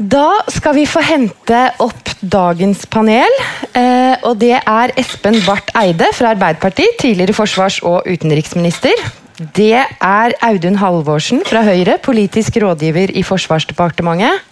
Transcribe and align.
Da 0.00 0.40
skal 0.48 0.78
vi 0.78 0.86
få 0.88 1.02
hente 1.04 1.58
opp 1.84 2.08
dagens 2.24 2.86
panel. 2.88 3.34
Eh, 3.76 4.16
og 4.24 4.38
det 4.40 4.54
er 4.56 4.92
Espen 4.96 5.36
Barth 5.44 5.76
Eide 5.76 6.08
fra 6.16 6.32
Arbeiderpartiet, 6.32 6.96
tidligere 7.02 7.36
forsvars- 7.36 7.82
og 7.84 8.08
utenriksminister. 8.08 8.96
Det 9.40 9.72
er 9.72 10.34
Audun 10.44 10.74
Halvorsen 10.76 11.38
fra 11.48 11.62
Høyre, 11.64 11.94
politisk 12.04 12.58
rådgiver 12.60 13.08
i 13.16 13.22
Forsvarsdepartementet. 13.24 14.42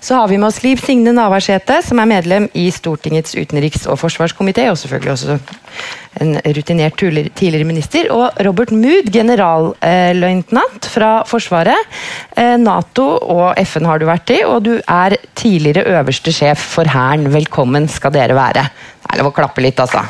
Så 0.00 0.16
har 0.16 0.30
vi 0.30 0.38
med 0.40 0.48
oss 0.48 0.62
Liv 0.64 0.80
Signe 0.80 1.12
Navarsete, 1.12 1.82
som 1.84 2.00
er 2.00 2.08
medlem 2.08 2.46
i 2.56 2.70
Stortingets 2.72 3.36
utenriks- 3.36 3.84
og 3.84 3.98
forsvarskomité, 4.00 4.70
og 4.72 4.78
selvfølgelig 4.80 5.12
også 5.12 5.38
en 6.24 6.40
rutinert 6.56 6.96
tidligere 6.96 7.68
minister. 7.68 8.08
Og 8.08 8.40
Robert 8.46 8.72
Mood, 8.72 9.12
generalløytnant 9.12 10.88
fra 10.96 11.10
Forsvaret. 11.28 11.76
Eh, 12.32 12.56
Nato 12.56 13.20
og 13.20 13.52
FN 13.68 13.84
har 13.84 14.00
du 14.00 14.08
vært 14.08 14.32
i, 14.32 14.40
og 14.48 14.64
du 14.64 14.80
er 14.80 15.20
tidligere 15.36 15.84
øverste 15.92 16.32
sjef 16.32 16.56
for 16.72 16.88
Hæren. 16.88 17.28
Velkommen 17.36 17.84
skal 17.92 18.16
dere 18.16 18.32
være. 18.38 18.64
Det 19.04 19.12
er 19.12 19.20
lov 19.20 19.28
å 19.28 19.36
klappe 19.42 19.60
litt, 19.60 19.76
altså. 19.76 20.00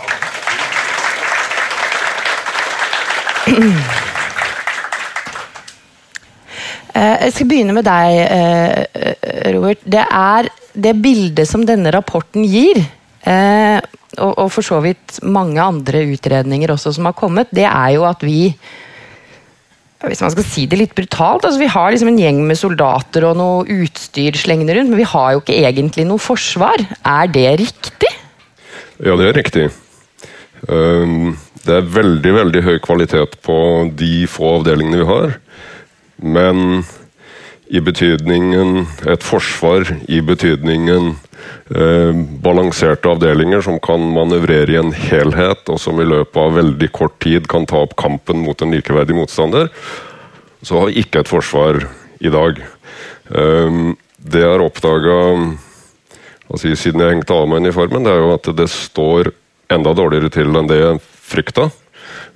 Eh, 6.98 7.15
jeg 7.29 7.34
skal 7.37 7.51
begynne 7.52 7.77
med 7.77 7.87
deg, 7.87 8.16
eh, 8.27 9.52
Robert. 9.55 9.84
Det 9.84 10.02
er 10.02 10.51
det 10.75 10.97
bildet 11.02 11.47
som 11.47 11.65
denne 11.66 11.93
rapporten 11.95 12.47
gir, 12.47 12.80
eh, 13.23 13.79
og 14.19 14.51
for 14.51 14.66
så 14.66 14.80
vidt 14.83 15.21
mange 15.23 15.61
andre 15.62 16.02
utredninger 16.11 16.73
også 16.74 16.95
som 16.97 17.07
har 17.07 17.15
kommet, 17.15 17.52
det 17.55 17.66
er 17.69 17.95
jo 17.95 18.05
at 18.09 18.23
vi 18.23 18.55
hvis 19.98 20.21
man 20.23 20.30
skal 20.30 20.45
si 20.47 20.65
det 20.71 20.79
litt 20.79 20.95
brutalt, 20.95 21.43
altså 21.43 21.59
Vi 21.59 21.66
har 21.66 21.91
liksom 21.91 22.09
en 22.09 22.19
gjeng 22.19 22.47
med 22.47 22.57
soldater 22.57 23.24
og 23.27 23.37
noe 23.37 23.65
utstyr 23.66 24.30
slengende 24.38 24.77
rundt, 24.77 24.91
men 24.91 25.01
vi 25.01 25.02
har 25.10 25.33
jo 25.33 25.41
ikke 25.41 25.59
egentlig 25.59 26.07
noe 26.07 26.23
forsvar. 26.23 26.79
Er 27.05 27.27
det 27.27 27.59
riktig? 27.59 28.12
Ja, 29.02 29.16
det 29.16 29.26
er 29.26 29.35
riktig. 29.35 29.73
Det 30.63 31.74
er 31.74 31.82
veldig 31.82 32.32
veldig 32.32 32.63
høy 32.63 32.79
kvalitet 32.79 33.35
på 33.43 33.91
de 33.99 34.26
få 34.30 34.60
avdelingene 34.60 35.02
vi 35.02 35.10
har. 35.10 35.35
Men 36.19 36.85
i 37.69 37.80
betydningen 37.85 38.87
et 39.09 39.24
forsvar, 39.24 39.87
i 40.09 40.21
betydningen 40.25 41.10
eh, 41.77 42.21
balanserte 42.45 43.10
avdelinger 43.13 43.63
som 43.65 43.79
kan 43.85 44.02
manøvrere 44.15 44.73
i 44.73 44.80
en 44.80 44.95
helhet, 44.97 45.66
og 45.69 45.80
som 45.83 46.01
i 46.01 46.09
løpet 46.09 46.41
av 46.41 46.57
veldig 46.57 46.91
kort 46.97 47.19
tid 47.25 47.49
kan 47.51 47.69
ta 47.69 47.83
opp 47.85 47.97
kampen 48.01 48.41
mot 48.45 48.63
en 48.65 48.73
likeverdig 48.73 49.16
motstander, 49.19 49.69
så 50.65 50.80
har 50.80 50.88
vi 50.88 51.05
ikke 51.05 51.23
et 51.23 51.30
forsvar 51.30 51.83
i 52.25 52.32
dag. 52.32 52.63
Eh, 53.29 53.82
det 54.19 54.43
jeg 54.43 54.51
har 54.51 54.65
oppdaga 54.65 55.19
altså, 56.49 56.73
siden 56.73 57.05
jeg 57.05 57.19
hengte 57.19 57.37
av 57.37 57.47
meg 57.51 57.63
uniformen, 57.66 58.05
det 58.05 58.16
er 58.16 58.25
jo 58.25 58.35
at 58.35 58.51
det 58.59 58.71
står 58.73 59.32
enda 59.73 59.93
dårligere 59.97 60.32
til 60.32 60.57
enn 60.57 60.71
det 60.71 60.80
jeg 60.80 61.05
frykta. 61.29 61.69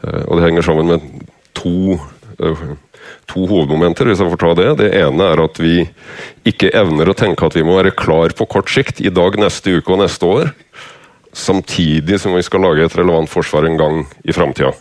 Eh, 0.05 0.23
og 0.29 0.37
det 0.37 0.47
henger 0.47 0.69
sammen 0.69 0.93
med 0.93 1.29
to 1.57 1.97
eh, 2.39 2.65
to 3.31 3.47
hovedmomenter. 3.47 4.07
hvis 4.07 4.21
jeg 4.21 4.31
får 4.31 4.41
ta 4.41 4.55
Det 4.55 4.77
Det 4.79 4.91
ene 4.95 5.23
er 5.33 5.45
at 5.45 5.59
vi 5.59 5.89
ikke 6.45 6.71
evner 6.75 7.09
å 7.09 7.15
tenke 7.17 7.47
at 7.47 7.55
vi 7.55 7.63
må 7.63 7.77
være 7.77 7.97
klar 7.97 8.29
på 8.31 8.47
kort 8.47 8.71
sikt, 8.71 9.01
i 9.01 9.11
dag, 9.11 9.37
neste 9.37 9.79
uke 9.79 9.93
og 9.93 9.99
neste 9.99 10.25
år, 10.27 10.53
samtidig 11.33 12.21
som 12.21 12.35
vi 12.35 12.43
skal 12.43 12.61
lage 12.61 12.85
et 12.85 12.97
relevant 12.97 13.29
forsvar 13.29 13.65
en 13.67 13.77
gang 13.77 14.07
i 14.25 14.33
framtida. 14.33 14.73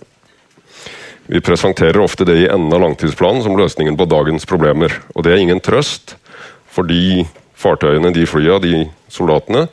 Vi 1.32 1.40
presenterer 1.40 2.02
ofte 2.02 2.26
det 2.26 2.42
i 2.42 2.48
enden 2.50 2.74
av 2.74 2.82
langtidsplanen 2.82 3.44
som 3.44 3.56
løsningen 3.56 3.96
på 3.96 4.10
dagens 4.10 4.46
problemer. 4.46 4.92
Og 5.16 5.24
det 5.24 5.32
er 5.32 5.40
ingen 5.40 5.62
trøst 5.64 6.18
for 6.68 6.84
de 6.84 7.24
fartøyene, 7.62 8.12
de 8.12 8.26
flya, 8.28 8.58
de 8.60 8.88
soldatene 9.12 9.68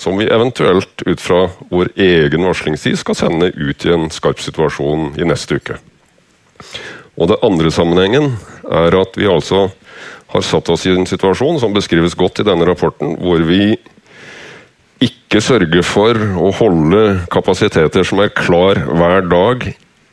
som 0.00 0.18
vi 0.18 0.26
eventuelt 0.26 1.04
ut 1.06 1.20
fra 1.20 1.48
vår 1.70 1.92
egen 2.00 2.46
varslingstid 2.48 2.98
skal 2.98 3.18
sende 3.18 3.52
ut 3.54 3.84
i 3.86 3.92
en 3.94 4.08
skarp 4.10 4.42
situasjon 4.42 5.12
i 5.20 5.28
neste 5.28 5.60
uke. 5.60 5.78
Og 7.14 7.30
det 7.30 7.40
andre 7.46 7.70
sammenhengen 7.70 8.32
er 8.66 8.96
at 8.98 9.18
vi 9.18 9.30
altså 9.30 9.68
har 10.34 10.42
satt 10.42 10.70
oss 10.72 10.86
i 10.88 10.94
en 10.94 11.06
situasjon 11.06 11.60
som 11.62 11.74
beskrives 11.74 12.16
godt 12.18 12.40
i 12.42 12.46
denne 12.46 12.66
rapporten, 12.66 13.14
hvor 13.22 13.42
vi 13.46 13.76
ikke 15.04 15.42
sørger 15.42 15.84
for 15.86 16.18
å 16.18 16.50
holde 16.58 17.02
kapasiteter 17.30 18.06
som 18.06 18.22
er 18.24 18.34
klar 18.34 18.80
hver 18.88 19.28
dag, 19.30 19.68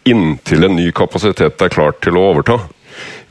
inntil 0.06 0.66
en 0.66 0.78
ny 0.78 0.92
kapasitet 0.94 1.62
er 1.62 1.74
klar 1.74 1.96
til 2.02 2.18
å 2.18 2.28
overta. 2.32 2.60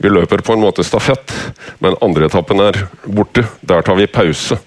Vi 0.01 0.09
løper 0.09 0.43
på 0.43 0.55
en 0.55 0.63
måte 0.63 0.83
stafett, 0.83 1.31
men 1.79 1.99
andre 2.01 2.27
etappen 2.27 2.63
er 2.63 2.79
borte. 3.05 3.45
Der 3.61 3.83
tar 3.85 3.99
vi 3.99 4.09
pause. 4.11 4.57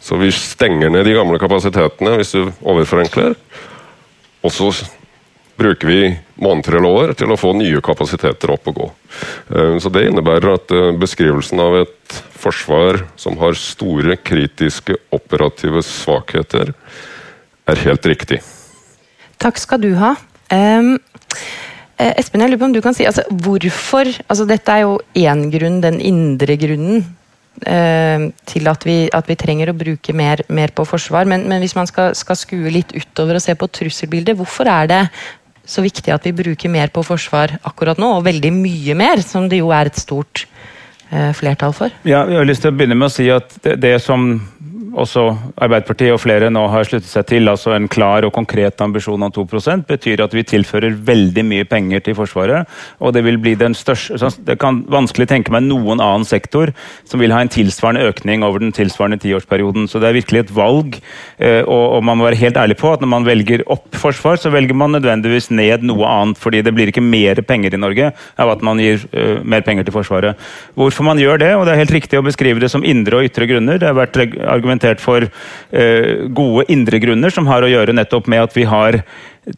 Så 0.00 0.18
vi 0.20 0.30
stenger 0.32 0.90
ned 0.92 1.04
de 1.06 1.16
gamle 1.16 1.38
kapasitetene, 1.42 2.14
hvis 2.18 2.34
du 2.36 2.52
overforenkler. 2.62 3.34
Og 4.46 4.54
så 4.54 4.70
bruker 5.56 5.88
vi 5.88 6.00
måneder 6.34 6.78
eller 6.78 7.00
år 7.00 7.12
til 7.18 7.32
å 7.32 7.38
få 7.40 7.52
nye 7.56 7.80
kapasiteter 7.84 8.52
opp 8.52 8.68
og 8.70 8.80
gå. 8.80 8.88
Eh, 9.56 9.76
så 9.80 9.92
Det 9.92 10.06
innebærer 10.08 10.54
at 10.54 10.74
eh, 10.74 10.92
beskrivelsen 11.00 11.60
av 11.62 11.78
et 11.82 12.18
forsvar 12.36 13.02
som 13.16 13.38
har 13.40 13.56
store 13.58 14.18
kritiske 14.20 14.98
operative 15.16 15.82
svakheter, 15.82 16.74
er 17.66 17.82
helt 17.82 18.06
riktig. 18.06 18.42
Takk 19.42 19.58
skal 19.58 19.82
du 19.82 19.94
ha. 19.98 20.14
Um, 20.52 20.94
Espen, 21.96 22.42
jeg 22.44 22.52
lurer 22.52 22.60
på 22.60 22.66
om 22.68 22.74
du 22.76 22.82
kan 22.84 22.94
si 22.94 23.06
altså, 23.08 23.24
hvorfor 23.42 24.06
altså, 24.28 24.44
Dette 24.46 24.72
er 24.72 24.84
jo 24.84 24.98
én 25.16 25.48
grunn, 25.50 25.80
den 25.82 25.96
indre 26.04 26.54
grunnen 26.60 27.00
eh, 27.64 28.26
til 28.46 28.68
at 28.68 28.84
vi, 28.86 28.96
at 29.16 29.30
vi, 29.30 29.36
trenger 29.40 29.72
å 29.72 29.76
bruke 29.76 30.12
mer, 30.16 30.44
mer 30.52 30.74
på 30.76 30.84
forsvar. 30.88 31.28
Men, 31.28 31.46
men 31.48 31.64
hvis 31.64 31.76
man 31.78 31.88
skal, 31.88 32.12
skal, 32.18 32.38
skue 32.38 32.72
litt 32.72 32.92
utover 32.92 33.38
og 33.38 33.44
se 33.44 33.56
på 33.56 33.70
trusselbildet, 33.80 34.36
hvorfor 34.36 34.68
er 34.70 34.92
det 34.92 35.02
så 35.66 35.84
viktig 35.84 36.12
at 36.14 36.26
vi 36.26 36.34
bruker 36.36 36.72
mer 36.72 36.92
på 36.94 37.04
forsvar 37.06 37.58
akkurat 37.66 37.98
nå, 38.00 38.16
og 38.18 38.26
veldig 38.26 38.52
mye 38.54 38.96
mer, 38.98 39.22
som 39.24 39.48
det 39.50 39.60
jo 39.60 39.72
er 39.74 39.90
et 39.90 39.98
stort 40.00 40.46
eh, 41.10 41.32
flertall 41.36 41.74
for. 41.76 41.94
Ja, 42.08 42.24
jeg 42.30 42.40
har 42.40 42.48
lyst 42.48 42.64
til 42.64 42.72
å 42.72 42.76
begynne 42.76 42.98
med 42.98 43.10
å 43.10 43.14
si 43.16 43.28
at 43.32 43.58
det, 43.66 43.78
det 43.82 43.96
som 44.04 44.28
også 44.96 45.26
Arbeiderpartiet 45.60 46.14
og 46.14 46.20
flere 46.22 46.48
nå 46.52 46.62
har 46.72 46.86
sluttet 46.88 47.08
seg 47.10 47.26
til, 47.28 47.50
altså 47.50 47.74
en 47.76 47.88
klar 47.92 48.24
og 48.26 48.32
konkret 48.36 48.80
ambisjon 48.84 49.22
om 49.22 49.32
2% 49.32 49.86
betyr 49.88 50.22
at 50.24 50.34
vi 50.34 50.44
tilfører 50.46 50.96
veldig 51.06 51.44
mye 51.46 51.66
penger 51.68 52.04
til 52.06 52.16
Forsvaret. 52.18 52.66
og 53.00 53.12
Det 53.12 53.24
vil 53.24 53.38
bli 53.38 53.54
den 53.54 53.74
største, 53.74 54.16
det 54.46 54.58
kan 54.62 54.84
vanskelig 54.88 55.28
tenke 55.28 55.52
meg 55.52 55.66
noen 55.66 56.00
annen 56.00 56.24
sektor 56.24 56.72
som 57.04 57.20
vil 57.20 57.34
ha 57.34 57.42
en 57.44 57.52
tilsvarende 57.52 58.06
økning 58.08 58.44
over 58.46 58.62
den 58.62 58.72
tilsvarende 58.72 59.20
tiårsperioden. 59.22 59.88
Så 59.88 60.00
det 60.00 60.08
er 60.08 60.18
virkelig 60.18 60.46
et 60.46 60.54
valg. 60.56 60.98
Eh, 61.38 61.62
og 61.66 62.02
man 62.04 62.18
må 62.18 62.28
være 62.28 62.40
helt 62.40 62.56
ærlig 62.56 62.78
på 62.80 62.92
at 62.92 63.02
når 63.02 63.12
man 63.12 63.26
velger 63.26 63.64
opp 63.72 63.94
forsvar, 63.96 64.40
så 64.40 64.52
velger 64.54 64.76
man 64.76 64.94
nødvendigvis 64.96 65.50
ned 65.50 65.84
noe 65.86 66.06
annet. 66.06 66.38
fordi 66.38 66.62
det 66.62 66.74
blir 66.74 66.88
ikke 66.88 67.04
mer 67.04 67.40
penger 67.42 67.74
i 67.74 67.80
Norge 67.80 68.12
av 68.38 68.50
at 68.50 68.62
man 68.62 68.78
gir 68.78 69.00
uh, 69.14 69.42
mer 69.44 69.60
penger 69.66 69.84
til 69.84 69.94
Forsvaret. 69.94 70.36
Hvorfor 70.74 71.04
man 71.04 71.18
gjør 71.18 71.38
det, 71.38 71.52
og 71.56 71.66
det 71.66 71.74
er 71.74 71.82
helt 71.82 71.94
riktig 71.94 72.18
å 72.18 72.24
beskrive 72.26 72.60
det 72.60 72.70
som 72.70 72.84
indre 72.84 73.20
og 73.20 73.28
ytre 73.28 73.48
grunner. 73.48 73.78
Det 73.80 73.88
har 73.88 73.96
vært 73.96 74.18
argumentert 74.46 74.85
argumentert 74.86 75.00
for 75.02 75.26
eh, 75.72 76.28
gode 76.30 76.66
indre 76.68 76.98
grunner, 77.00 77.30
som 77.30 77.46
har 77.46 77.62
å 77.62 77.70
gjøre 77.70 77.94
nettopp 77.94 78.28
med 78.28 78.42
at 78.46 78.56
vi 78.56 78.64
har 78.64 79.02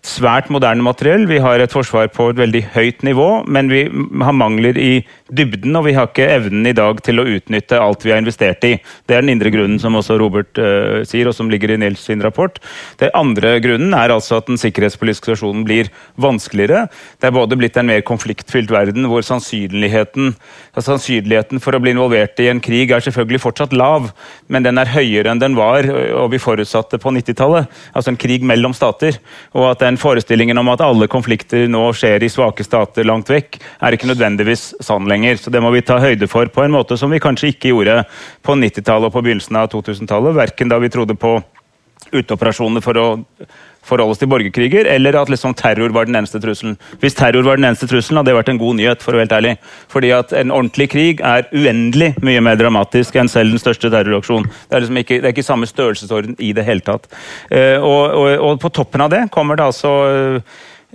svært 0.05 0.51
moderne 0.51 0.83
materiell. 0.83 1.27
Vi 1.29 1.39
har 1.41 1.61
et 1.61 1.73
forsvar 1.73 2.09
på 2.13 2.31
et 2.31 2.39
veldig 2.39 2.65
høyt 2.75 3.03
nivå, 3.03 3.45
men 3.47 3.69
vi 3.71 3.87
har 3.89 4.37
mangler 4.37 4.77
i 4.77 5.05
dybden, 5.29 5.77
og 5.77 5.87
vi 5.87 5.95
har 5.97 6.09
ikke 6.09 6.29
evnen 6.39 6.67
i 6.69 6.75
dag 6.77 7.01
til 7.05 7.21
å 7.21 7.27
utnytte 7.29 7.81
alt 7.81 8.05
vi 8.07 8.13
har 8.15 8.23
investert 8.23 8.65
i. 8.67 8.75
Det 9.07 9.17
er 9.17 9.25
den 9.25 9.35
indre 9.35 9.53
grunnen, 9.53 9.79
som 9.83 9.97
også 9.99 10.17
Robert 10.21 10.59
uh, 10.61 11.05
sier, 11.09 11.29
og 11.29 11.37
som 11.37 11.51
ligger 11.53 11.75
i 11.75 11.79
Nils 11.81 12.05
sin 12.09 12.23
rapport. 12.25 12.59
Den 13.01 13.13
andre 13.19 13.57
grunnen 13.65 13.95
er 13.97 14.15
altså 14.15 14.39
at 14.39 14.49
den 14.49 14.61
sikkerhetspolitiske 14.61 15.29
situasjonen 15.29 15.65
blir 15.67 15.91
vanskeligere. 16.21 16.87
Det 17.21 17.29
er 17.29 17.37
både 17.37 17.59
blitt 17.61 17.77
en 17.81 17.89
mer 17.91 18.05
konfliktfylt 18.07 18.73
verden, 18.73 19.09
hvor 19.11 19.25
sannsynligheten, 19.27 20.33
sannsynligheten 20.79 21.63
for 21.63 21.77
å 21.77 21.83
bli 21.83 21.93
involvert 21.95 22.41
i 22.41 22.49
en 22.53 22.63
krig 22.65 22.93
er 22.95 23.05
selvfølgelig 23.05 23.43
fortsatt 23.45 23.77
lav, 23.77 24.11
men 24.49 24.65
den 24.65 24.81
er 24.81 24.93
høyere 24.93 25.33
enn 25.33 25.43
den 25.43 25.59
var, 25.59 25.87
og 26.19 26.33
vi 26.33 26.41
forutsatte 26.43 27.01
på 27.03 27.13
90-tallet. 27.15 27.69
Altså 27.93 28.15
en 28.15 28.21
krig 28.21 28.47
mellom 28.47 28.75
stater. 28.77 29.19
og 29.53 29.71
at 29.71 29.83
den 29.83 29.99
forestillingen 30.01 30.59
om 30.59 30.69
at 30.73 30.81
alle 30.85 31.09
konflikter 31.11 31.67
nå 31.69 31.91
skjer 31.97 32.23
i 32.25 32.31
svake 32.33 32.65
stater 32.65 33.05
langt 33.05 33.29
vekk, 33.31 33.59
er 33.83 33.95
ikke 33.95 34.09
nødvendigvis 34.11 34.71
sann 34.85 35.09
lenger 35.09 35.18
lenger. 35.19 35.37
Så 35.37 35.51
det 35.51 35.63
må 35.63 35.71
vi 35.75 35.83
ta 35.83 35.99
høyde 35.99 36.29
for 36.31 36.47
på 36.47 36.65
en 36.65 36.75
måte 36.75 36.99
som 36.99 37.11
vi 37.11 37.21
kanskje 37.21 37.53
ikke 37.53 37.75
gjorde 37.75 38.05
på 38.43 38.55
90-tallet 38.55 39.11
og 39.11 39.13
på 39.15 39.25
begynnelsen 39.27 39.57
av 39.57 39.71
2000-tallet. 39.73 40.37
Verken 40.37 40.69
da 40.69 40.79
vi 40.79 40.91
trodde 40.91 41.19
på 41.19 41.41
uteoperasjoner 42.13 42.81
for 42.81 42.97
å 42.97 43.09
forholde 43.89 44.13
oss 44.13 44.21
til 44.21 44.29
borgerkriger, 44.29 44.85
eller 44.89 45.17
at 45.17 45.31
liksom 45.33 45.55
terror 45.57 45.93
var 45.97 46.09
den 46.09 46.19
eneste 46.19 46.41
trusselen. 46.41 46.77
Hvis 47.01 47.17
terror 47.17 47.45
var 47.47 47.57
den 47.57 47.65
eneste 47.71 47.89
trusselen, 47.89 48.21
hadde 48.21 48.31
det 48.31 48.37
vært 48.37 48.51
en 48.53 48.61
god 48.61 48.77
nyhet. 48.77 49.03
for 49.03 49.13
å 49.13 49.17
være 49.17 49.27
helt 49.27 49.37
ærlig. 49.39 49.55
Fordi 49.89 50.11
at 50.13 50.33
En 50.33 50.51
ordentlig 50.51 50.91
krig 50.91 51.21
er 51.21 51.49
uendelig 51.53 52.15
mye 52.23 52.41
mer 52.41 52.57
dramatisk 52.57 53.17
enn 53.17 53.29
selv 53.29 53.51
den 53.51 53.59
største 53.59 53.91
terroraksjon. 53.91 54.45
Det 54.45 54.77
er 54.77 54.81
liksom 54.81 54.97
ikke, 54.97 55.21
det 55.21 55.25
er 55.25 55.33
ikke 55.37 55.43
samme 55.43 55.67
størrelsesorden 55.67 56.37
i 56.39 56.53
det 56.53 56.65
hele 56.65 56.81
tatt. 56.81 57.09
Uh, 57.51 57.81
og, 57.81 58.03
og, 58.13 58.29
og, 58.39 58.61
på 58.61 58.69
toppen 58.69 59.01
av 59.01 59.11
det 59.11 59.31
kommer 59.31 59.57
det 59.57 59.65
altså 59.65 59.89
uh, 60.37 60.41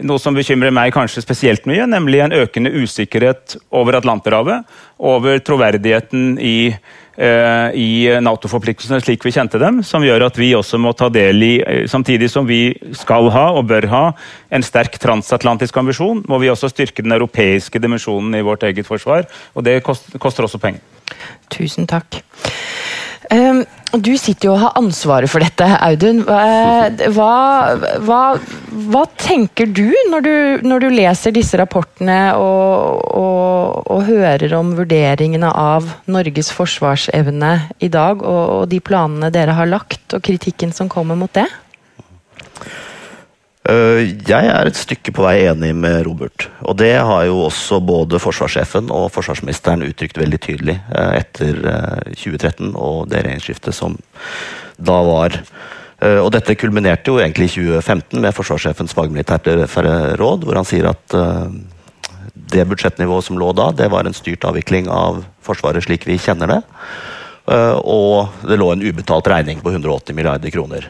noe 0.02 0.22
som 0.22 0.34
bekymrer 0.34 0.74
meg 0.74 0.94
kanskje 0.96 1.22
spesielt 1.22 1.68
mye, 1.70 1.86
nemlig 1.90 2.24
en 2.24 2.34
økende 2.34 2.72
usikkerhet 2.74 3.58
over 3.76 4.00
Atlanterhavet, 4.00 4.66
over 4.98 5.38
troverdigheten 5.46 6.40
i, 6.42 6.74
eh, 7.18 7.68
i 7.78 7.90
Nato-forpliktelsene 8.26 9.04
slik 9.04 9.26
vi 9.26 9.36
kjente 9.36 9.62
dem, 9.62 9.84
som 9.84 10.02
gjør 10.02 10.26
at 10.26 10.40
vi 10.40 10.54
også 10.58 10.80
må 10.82 10.96
ta 10.98 11.10
del 11.10 11.44
i, 11.44 11.54
eh, 11.62 11.86
samtidig 11.86 12.30
som 12.30 12.48
vi 12.48 12.74
skal 12.94 13.30
ha 13.30 13.52
og 13.54 13.68
bør 13.68 13.88
ha 13.88 14.04
en 14.52 14.64
sterk 14.64 14.98
transatlantisk 14.98 15.78
ambisjon, 15.78 16.26
må 16.28 16.40
vi 16.40 16.50
også 16.50 16.72
styrke 16.74 17.04
den 17.04 17.12
europeiske 17.12 17.80
dimensjonen 17.80 18.34
i 18.36 18.42
vårt 18.42 18.64
eget 18.64 18.86
forsvar, 18.86 19.28
og 19.56 19.64
det 19.64 19.84
koster, 19.84 20.18
koster 20.18 20.44
også 20.44 20.60
penger. 20.60 20.82
Tusen 21.50 21.86
takk. 21.86 22.24
Um, 23.34 23.64
du 23.94 24.12
sitter 24.18 24.48
jo 24.48 24.54
og 24.56 24.62
har 24.64 24.78
ansvaret 24.80 25.30
for 25.30 25.44
dette, 25.44 25.66
Audun. 25.86 26.24
Hva, 26.26 27.34
hva, 28.02 28.22
hva 28.90 29.04
tenker 29.22 29.70
du 29.70 29.86
når, 30.10 30.26
du 30.26 30.68
når, 30.68 30.86
du 30.86 30.96
leser 30.98 31.36
disse 31.36 31.58
rapportene 31.62 32.18
og, 32.38 33.04
og, 33.14 33.84
og, 33.86 34.06
hører 34.10 34.54
om 34.58 34.74
vurderingene 34.78 35.50
av 35.50 35.92
Norges 36.10 36.50
forsvarsevne 36.54 37.54
i 37.86 37.92
dag, 37.94 38.22
og, 38.22 38.44
og 38.58 38.64
de 38.74 38.82
planene 38.82 39.30
dere 39.34 39.58
har 39.58 39.70
lagt, 39.70 40.08
og 40.14 40.26
kritikken 40.26 40.74
som 40.74 40.90
kommer 40.90 41.18
mot 41.18 41.34
det? 41.38 41.48
Eh, 43.64 44.10
jeg 44.28 44.48
er 44.52 44.68
et 44.68 44.76
stykke 44.76 45.14
på 45.16 45.24
vei 45.24 45.46
enig 45.48 45.72
med 45.78 46.02
Robert. 46.04 46.50
Og 46.68 46.76
det 46.82 46.98
har 47.00 47.24
jo 47.30 47.46
også 47.46 47.80
både 47.80 48.20
forsvarssjefen 48.20 48.90
og 48.92 49.08
forsvarsministeren 49.16 49.86
uttrykt 49.88 50.20
veldig 50.20 50.40
tydelig 50.44 50.76
eh, 50.92 51.14
etter 51.22 51.62
2013 52.12 52.74
eh, 52.74 52.74
og 52.76 53.08
det 53.12 53.22
regjeringsskiftet 53.22 53.78
som 53.78 53.96
da 54.78 54.98
var. 55.08 55.40
Og 56.04 56.34
dette 56.36 56.58
kulminerte 56.60 57.14
jo 57.14 57.22
egentlig 57.22 57.46
i 57.46 57.52
2015 57.54 58.20
med 58.20 58.36
forsvarssjefens 58.36 58.92
fagmilitære 58.98 59.70
råd, 60.20 60.42
hvor 60.44 60.58
han 60.60 60.68
sier 60.68 60.90
at 60.90 61.14
det 62.34 62.66
budsjettnivået 62.68 63.24
som 63.24 63.40
lå 63.40 63.54
da, 63.56 63.70
det 63.72 63.88
var 63.94 64.10
en 64.10 64.18
styrt 64.18 64.44
avvikling 64.50 64.90
av 64.92 65.22
Forsvaret 65.48 65.86
slik 65.86 66.04
vi 66.10 66.18
kjenner 66.20 66.52
det. 66.52 66.60
Og 67.88 68.36
det 68.44 68.60
lå 68.60 68.68
en 68.74 68.84
ubetalt 68.84 69.32
regning 69.32 69.64
på 69.64 69.72
180 69.72 70.18
milliarder 70.18 70.52
kroner. 70.52 70.90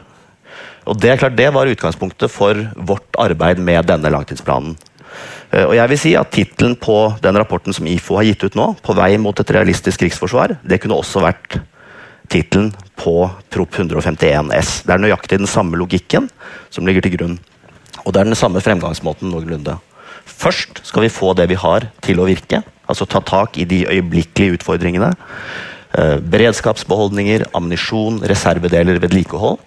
Og 0.85 0.99
Det 0.99 1.11
er 1.11 1.17
klart 1.17 1.37
det 1.37 1.53
var 1.53 1.69
utgangspunktet 1.69 2.31
for 2.31 2.57
vårt 2.75 3.19
arbeid 3.19 3.59
med 3.59 3.85
denne 3.87 4.11
langtidsplanen. 4.11 4.75
Eh, 5.53 5.65
og 5.65 5.75
jeg 5.77 5.89
vil 5.89 5.99
si 6.01 6.15
at 6.17 6.31
Tittelen 6.33 6.75
på 6.75 7.13
den 7.23 7.37
rapporten 7.37 7.75
som 7.75 7.87
IFO 7.87 8.17
har 8.17 8.23
gitt 8.23 8.43
ut 8.43 8.55
nå, 8.55 8.75
'På 8.81 8.95
vei 8.95 9.17
mot 9.17 9.39
et 9.39 9.51
realistisk 9.51 9.99
krigsforsvar', 10.01 10.57
det 10.65 10.81
kunne 10.81 10.97
også 10.97 11.21
vært 11.21 11.61
tittelen 12.29 12.73
på 12.95 13.29
Prop. 13.49 13.69
151 13.73 14.51
S. 14.53 14.83
Det 14.85 14.93
er 14.93 14.97
nøyaktig 14.97 15.37
den 15.37 15.47
samme 15.47 15.77
logikken 15.77 16.29
som 16.69 16.85
ligger 16.85 17.01
til 17.01 17.17
grunn. 17.17 17.39
Og 18.05 18.13
det 18.13 18.21
er 18.21 18.31
den 18.31 18.35
samme 18.35 18.61
fremgangsmåten 18.61 19.29
noenlunde. 19.29 19.77
Først 20.25 20.81
skal 20.83 21.03
vi 21.03 21.09
få 21.09 21.33
det 21.35 21.49
vi 21.49 21.59
har, 21.59 21.89
til 22.01 22.19
å 22.19 22.27
virke. 22.27 22.63
Altså 22.89 23.05
ta 23.05 23.19
tak 23.19 23.57
i 23.57 23.65
de 23.65 23.85
øyeblikkelige 23.87 24.57
utfordringene. 24.57 25.13
Eh, 25.93 26.17
beredskapsbeholdninger, 26.19 27.45
ammunisjon, 27.53 28.23
reservedeler, 28.27 28.99
vedlikehold. 28.99 29.59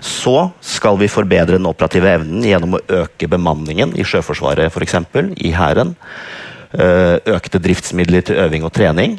Så 0.00 0.50
skal 0.64 0.98
vi 1.00 1.10
forbedre 1.10 1.58
den 1.58 1.68
operative 1.68 2.10
evnen 2.18 2.44
gjennom 2.46 2.78
å 2.78 2.84
øke 3.02 3.28
bemanningen 3.30 3.94
i 3.98 4.06
Sjøforsvaret 4.06 4.72
f.eks., 4.72 4.98
i 5.38 5.52
Hæren. 5.56 5.94
Eh, 6.72 7.18
økte 7.34 7.60
driftsmidler 7.62 8.24
til 8.26 8.40
øving 8.42 8.64
og 8.64 8.72
trening. 8.74 9.18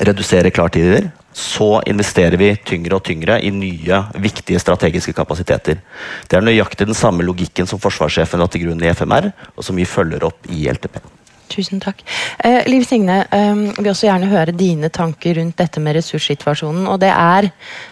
Redusere 0.00 0.52
klartider. 0.54 1.10
Så 1.32 1.80
investerer 1.88 2.36
vi 2.36 2.50
tyngre 2.68 2.98
og 2.98 3.06
tyngre 3.08 3.38
i 3.40 3.48
nye, 3.54 4.02
viktige 4.20 4.60
strategiske 4.60 5.14
kapasiteter. 5.16 5.80
Det 6.28 6.36
er 6.36 6.44
nøyaktig 6.44 6.90
den 6.90 6.96
samme 6.96 7.24
logikken 7.24 7.68
som 7.68 7.80
forsvarssjefen 7.80 8.40
la 8.40 8.48
til 8.52 8.66
grunn 8.66 8.84
i 8.84 8.92
FMR, 8.92 9.30
og 9.56 9.64
som 9.64 9.76
vi 9.80 9.88
følger 9.88 10.28
opp 10.28 10.48
i 10.52 10.66
LTP. 10.68 11.00
Tusen 11.52 11.80
takk. 11.82 12.02
Eh, 12.44 12.62
Liv 12.70 12.84
Signe, 12.88 13.24
eh, 13.30 13.54
vil 13.78 13.90
også 13.92 14.08
gjerne 14.08 14.30
høre 14.30 14.54
dine 14.56 14.88
tanker 14.88 15.36
rundt 15.36 15.58
dette 15.58 15.80
med 15.80 15.96
ressurssituasjonen. 15.98 16.86
og 16.86 17.00
Det 17.00 17.10
er 17.10 17.50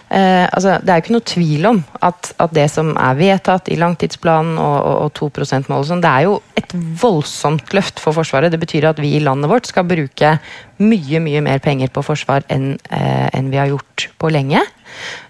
eh, 0.09 0.47
altså, 0.47 0.79
det 0.81 0.89
er 0.89 1.03
ikke 1.03 1.15
noe 1.17 1.27
tvil 1.27 1.65
om 1.69 1.83
at, 2.01 2.33
at, 2.37 2.53
det 2.53 2.69
som 2.71 2.95
er 2.97 3.19
vedtatt 3.19 3.69
i 3.69 3.77
langtidsplanen 3.77 4.57
og, 4.57 4.77
og, 4.79 4.97
og 5.05 5.13
2 5.13 5.29
%-målet, 5.45 5.91
sånn, 5.91 6.03
det 6.03 6.11
er 6.11 6.27
jo 6.29 6.41
et 6.57 6.75
voldsomt 7.01 7.73
løft 7.77 7.99
for 7.99 8.17
Forsvaret. 8.17 8.51
Det 8.51 8.59
betyr 8.61 8.89
at 8.89 8.99
vi 9.01 9.15
i 9.17 9.23
landet 9.23 9.51
vårt 9.51 9.69
skal 9.69 9.87
bruke 9.87 10.37
mye 10.81 11.21
mye 11.21 11.41
mer 11.45 11.59
penger 11.61 11.91
på 11.93 12.03
forsvar 12.05 12.45
enn, 12.51 12.73
eh, 12.89 13.27
en 13.37 13.49
vi 13.51 13.59
har 13.59 13.69
gjort 13.69 14.09
på 14.17 14.31
lenge. 14.33 14.61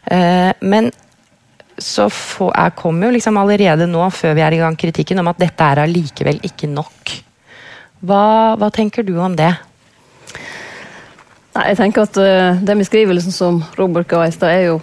Eh, 0.06 0.52
men 0.62 0.92
så 1.82 2.08
få, 2.14 2.52
jeg 2.54 2.76
kommer 2.78 3.08
jo 3.10 3.16
liksom 3.18 3.40
allerede 3.42 3.88
nå, 3.90 4.06
før 4.14 4.36
vi 4.38 4.46
er 4.46 4.56
i 4.56 4.62
gang, 4.62 4.78
kritikken 4.78 5.22
om 5.22 5.32
at 5.32 5.42
dette 5.42 5.66
er 5.66 5.84
allikevel 5.84 6.42
ikke 6.48 6.70
nok. 6.70 7.16
Hva, 8.02 8.58
hva 8.58 8.70
tenker 8.74 9.06
du 9.06 9.16
om 9.22 9.36
det? 9.38 9.52
Nei, 11.52 11.66
jeg 11.74 11.78
tenker 11.82 12.06
at 12.08 12.18
uh, 12.22 12.62
Den 12.64 12.80
beskrivelsen 12.80 13.34
som 13.36 13.60
Robert 13.80 14.08
ga 14.10 14.24
i 14.26 14.32
stad, 14.34 14.54
er 14.54 14.70
jo 14.70 14.80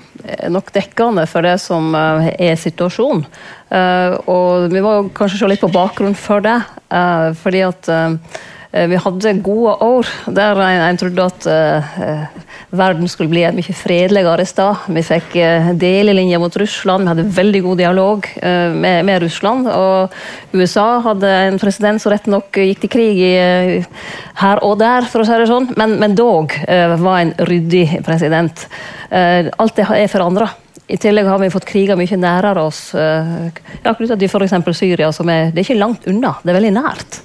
nok 0.52 0.68
dekkende 0.74 1.24
for 1.30 1.46
det 1.46 1.56
som 1.62 1.94
uh, 1.96 2.28
er 2.28 2.58
situasjonen. 2.60 3.24
Uh, 3.72 4.18
og 4.28 4.68
vi 4.72 4.82
må 4.84 4.92
kanskje 5.16 5.40
se 5.40 5.48
litt 5.50 5.64
på 5.64 5.72
bakgrunnen 5.72 6.18
for 6.18 6.44
det. 6.44 6.60
fordi 7.42 7.60
at 7.66 7.88
Eh, 8.72 8.84
vi 8.88 8.98
hadde 9.00 9.32
gode 9.40 9.72
år 9.80 10.08
der 10.36 10.58
en, 10.60 10.82
en 10.90 10.98
trodde 11.00 11.24
at 11.24 11.46
uh, 11.48 12.26
verden 12.76 13.08
skulle 13.08 13.32
bli 13.32 13.46
et 13.48 13.56
mye 13.56 13.74
fredeligere 13.76 14.44
sted. 14.44 14.82
Vi 14.92 15.04
fikk 15.06 15.38
uh, 15.40 15.70
delelinjer 15.78 16.40
mot 16.42 16.56
Russland, 16.60 17.06
vi 17.06 17.14
hadde 17.14 17.36
veldig 17.38 17.62
god 17.64 17.80
dialog 17.80 18.28
uh, 18.42 18.74
med, 18.76 19.06
med, 19.08 19.22
Russland. 19.24 19.70
Og 19.72 20.12
USA 20.52 21.00
hadde 21.06 21.32
en 21.46 21.60
president 21.60 22.02
som 22.02 22.12
rett 22.12 22.28
nok 22.28 22.60
gikk 22.60 22.84
til 22.84 22.92
krig 22.92 23.22
i, 23.24 23.34
her 24.42 24.60
og 24.64 24.76
der, 24.82 25.08
for 25.08 25.24
å 25.24 25.28
si 25.28 25.38
det 25.40 25.48
sånn, 25.48 25.70
men, 25.80 25.96
men 26.02 26.16
dog 26.18 26.52
var 26.68 27.22
en 27.22 27.32
ryddig 27.48 28.02
president. 28.06 28.66
alt 29.10 29.76
det 29.76 29.86
er 29.96 30.10
forandra. 30.12 30.46
I 30.88 30.96
tillegg 31.00 31.26
har 31.28 31.40
vi 31.42 31.50
fått 31.52 31.66
kriger 31.68 31.98
mye 31.98 32.18
nærere 32.20 32.62
oss. 32.64 32.80
Ja, 32.94 33.94
Knytta. 33.96 34.72
Syria, 34.76 35.10
som 35.12 35.28
er, 35.32 35.50
det 35.52 35.62
er 35.62 35.66
ikke 35.66 35.80
langt 35.80 36.06
unna, 36.08 36.36
det 36.44 36.52
er 36.52 36.58
veldig 36.60 36.74
nært. 36.78 37.20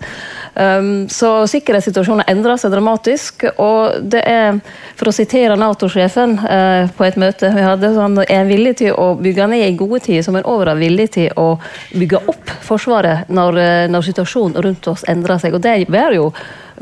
Um, 0.54 1.10
så 1.10 1.48
sikkerhetssituasjonen 1.50 2.28
endrer 2.30 2.60
seg 2.62 2.74
dramatisk. 2.74 3.46
Og 3.62 4.04
det 4.14 4.22
er, 4.30 4.60
for 5.00 5.10
å 5.10 5.16
sitere 5.16 5.58
Nato-sjefen 5.58 6.36
uh, 6.44 6.92
på 6.94 7.08
et 7.08 7.18
møte 7.22 7.50
vi 7.56 7.66
hadde, 7.66 7.94
han 7.98 8.20
er 8.28 8.46
villig 8.50 8.76
til 8.84 8.94
å 8.94 9.14
bygge 9.20 9.50
ned 9.50 9.66
i 9.66 9.78
gode 9.80 10.04
tider, 10.06 10.26
som 10.26 10.38
en 10.38 10.46
over 10.50 10.70
er 10.74 10.82
villig 10.82 11.10
til 11.18 11.34
å 11.40 11.56
bygge 11.94 12.22
opp 12.30 12.54
Forsvaret 12.64 13.32
når, 13.34 13.58
uh, 13.58 13.88
når 13.90 14.10
situasjonen 14.12 14.62
rundt 14.66 14.92
oss 14.94 15.08
endrer 15.10 15.42
seg. 15.42 15.58
Og 15.58 15.66
det 15.66 15.80
bærer 15.90 16.20
jo 16.20 16.30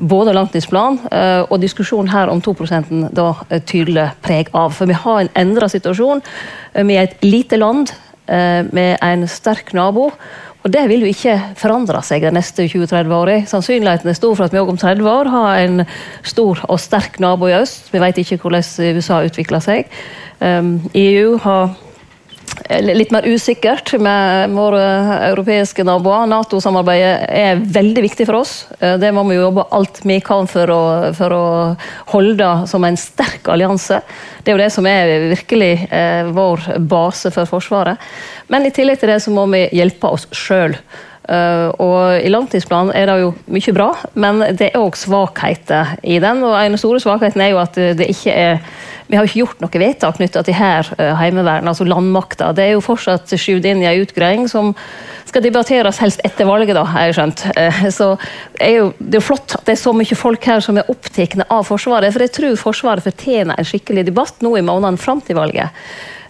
både 0.02 0.36
langtidsplan 0.36 1.00
uh, 1.08 1.48
og 1.48 1.60
diskusjonen 1.64 2.12
her 2.12 2.32
om 2.32 2.44
2% 2.44 3.10
da 3.16 3.32
tydelig 3.68 4.10
preg 4.26 4.52
av. 4.52 4.76
For 4.76 4.90
vi 4.90 5.00
har 5.00 5.24
en 5.24 5.34
endra 5.46 5.72
situasjon. 5.72 6.24
Vi 6.76 6.96
er 7.00 7.08
et 7.08 7.24
lite 7.24 7.60
land 7.60 7.92
med 8.32 8.94
en 9.04 9.26
sterk 9.28 9.74
nabo. 9.76 10.06
Og 10.62 10.70
det 10.74 10.84
vil 10.92 11.02
jo 11.02 11.10
ikke 11.10 11.36
forandre 11.58 12.04
seg 12.06 12.22
de 12.22 12.32
neste 12.36 12.68
20-30 12.70 13.14
åra. 13.18 13.38
Sannsynligheten 13.50 14.12
er 14.12 14.18
stor 14.18 14.36
for 14.38 14.46
at 14.46 14.54
vi 14.54 14.62
òg 14.62 14.70
om 14.70 14.78
30 14.78 15.08
år 15.10 15.30
har 15.34 15.62
en 15.64 15.86
stor 16.28 16.62
og 16.70 16.82
sterk 16.82 17.18
nabo 17.24 17.50
i 17.50 17.56
øst. 17.58 17.90
Vi 17.94 18.02
vet 18.02 18.22
ikke 18.22 18.38
hvordan 18.44 18.98
USA 18.98 19.24
utvikler 19.26 19.64
seg. 19.64 19.90
EU 20.42 21.38
har 21.42 21.74
litt 22.82 23.12
mer 23.12 23.26
usikkert 23.28 23.94
med 24.00 24.54
våre 24.56 24.84
europeiske 25.30 25.84
naboer. 25.88 26.28
Nato-samarbeidet 26.32 27.28
er 27.28 27.62
veldig 27.62 28.04
viktig 28.06 28.28
for 28.30 28.42
oss. 28.42 28.54
Eh, 28.80 28.98
det 29.02 29.12
må 29.16 29.24
vi 29.30 29.38
jobbe 29.40 29.68
alt 29.76 30.02
vi 30.08 30.20
kan 30.24 30.50
for 30.52 30.72
å, 30.74 30.82
for 31.18 31.36
å 31.36 31.46
holde 32.14 32.50
som 32.72 32.86
en 32.88 33.00
sterk 33.00 33.50
allianse. 33.52 34.02
Det 34.42 34.52
er 34.52 34.58
jo 34.58 34.64
det 34.64 34.72
som 34.74 34.90
er 34.90 35.30
virkelig 35.32 35.74
eh, 35.90 36.28
vår 36.32 36.68
base 36.92 37.32
for 37.34 37.50
Forsvaret. 37.50 38.12
Men 38.52 38.68
i 38.68 38.74
tillegg 38.76 39.02
til 39.02 39.14
det 39.14 39.22
så 39.24 39.34
må 39.34 39.48
vi 39.52 39.68
hjelpe 39.76 40.12
oss 40.12 40.28
sjøl. 40.36 40.78
Eh, 41.32 41.68
og 41.80 42.20
I 42.20 42.32
langtidsplanen 42.32 42.94
er 42.98 43.08
det 43.08 43.20
jo 43.22 43.34
mye 43.52 43.76
bra, 43.76 43.90
men 44.20 44.44
det 44.60 44.72
er 44.72 44.82
òg 44.82 45.00
svakheter 45.00 45.96
i 46.04 46.20
den. 46.24 46.44
og 46.44 46.58
En 46.60 46.78
av 46.78 46.82
store 46.82 47.02
svakheten 47.04 47.44
er 47.44 47.54
jo 47.54 47.62
at 47.64 47.80
det 47.80 48.10
ikke 48.12 48.36
er 48.36 48.66
vi 49.12 49.18
har 49.20 49.28
ikke 49.28 49.42
gjort 49.42 49.60
noe 49.60 49.80
vedtak 49.82 50.16
knytta 50.16 50.40
til 50.48 50.56
her 50.56 50.88
Heimevernet, 51.20 51.68
altså 51.68 51.84
landmakta. 51.84 52.54
Det 52.56 52.64
er 52.64 52.78
jo 52.78 52.84
fortsatt 52.86 53.34
skyvd 53.36 53.66
inn 53.68 53.82
i 53.84 53.90
ei 53.90 53.98
utgreiing 54.00 54.46
som 54.48 54.70
skal 55.28 55.44
debatteres 55.44 56.00
helst 56.00 56.24
etter 56.28 56.48
valget, 56.48 56.76
da, 56.78 56.86
har 56.88 57.10
jeg 57.10 57.18
skjønt. 57.18 57.44
Uh, 57.58 57.82
så 57.94 58.08
er 58.56 58.78
jo, 58.78 58.88
det 59.00 59.18
er 59.18 59.20
jo 59.20 59.28
flott 59.28 59.58
at 59.58 59.68
det 59.68 59.76
er 59.76 59.82
så 59.84 59.94
mye 59.96 60.18
folk 60.18 60.48
her 60.48 60.64
som 60.64 60.80
er 60.80 60.90
opptatt 60.92 61.38
av 61.48 61.68
Forsvaret, 61.68 62.12
for 62.14 62.24
jeg 62.24 62.34
tror 62.38 62.58
Forsvaret 62.60 63.06
fortjener 63.06 63.60
en 63.60 63.68
skikkelig 63.68 64.08
debatt 64.08 64.40
nå 64.44 64.56
i 64.56 64.64
månedene 64.66 65.02
fram 65.02 65.20
til 65.28 65.40
valget. 65.40 65.76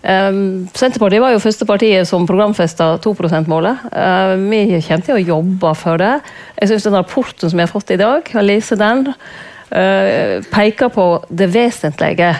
Um, 0.02 0.66
Senterpartiet 0.74 1.22
var 1.22 1.36
jo 1.36 1.42
første 1.44 1.66
partiet 1.70 2.10
som 2.10 2.26
programfesta 2.30 2.96
2 3.04 3.14
%-målet. 3.20 3.84
Uh, 3.94 4.34
vi 4.50 4.64
kommer 4.82 5.06
til 5.06 5.18
å 5.20 5.22
jobbe 5.22 5.74
for 5.78 6.02
det. 6.02 6.16
Jeg 6.58 6.72
syns 6.72 6.88
den 6.88 6.98
rapporten 6.98 7.52
som 7.52 7.60
vi 7.60 7.66
har 7.68 7.72
fått 7.72 7.94
i 7.94 8.00
dag, 8.02 8.26
å 8.34 8.46
lese 8.46 8.80
den, 8.80 9.12
peker 9.72 10.90
på 10.92 11.06
det 11.32 11.48
vesentlige 11.54 12.32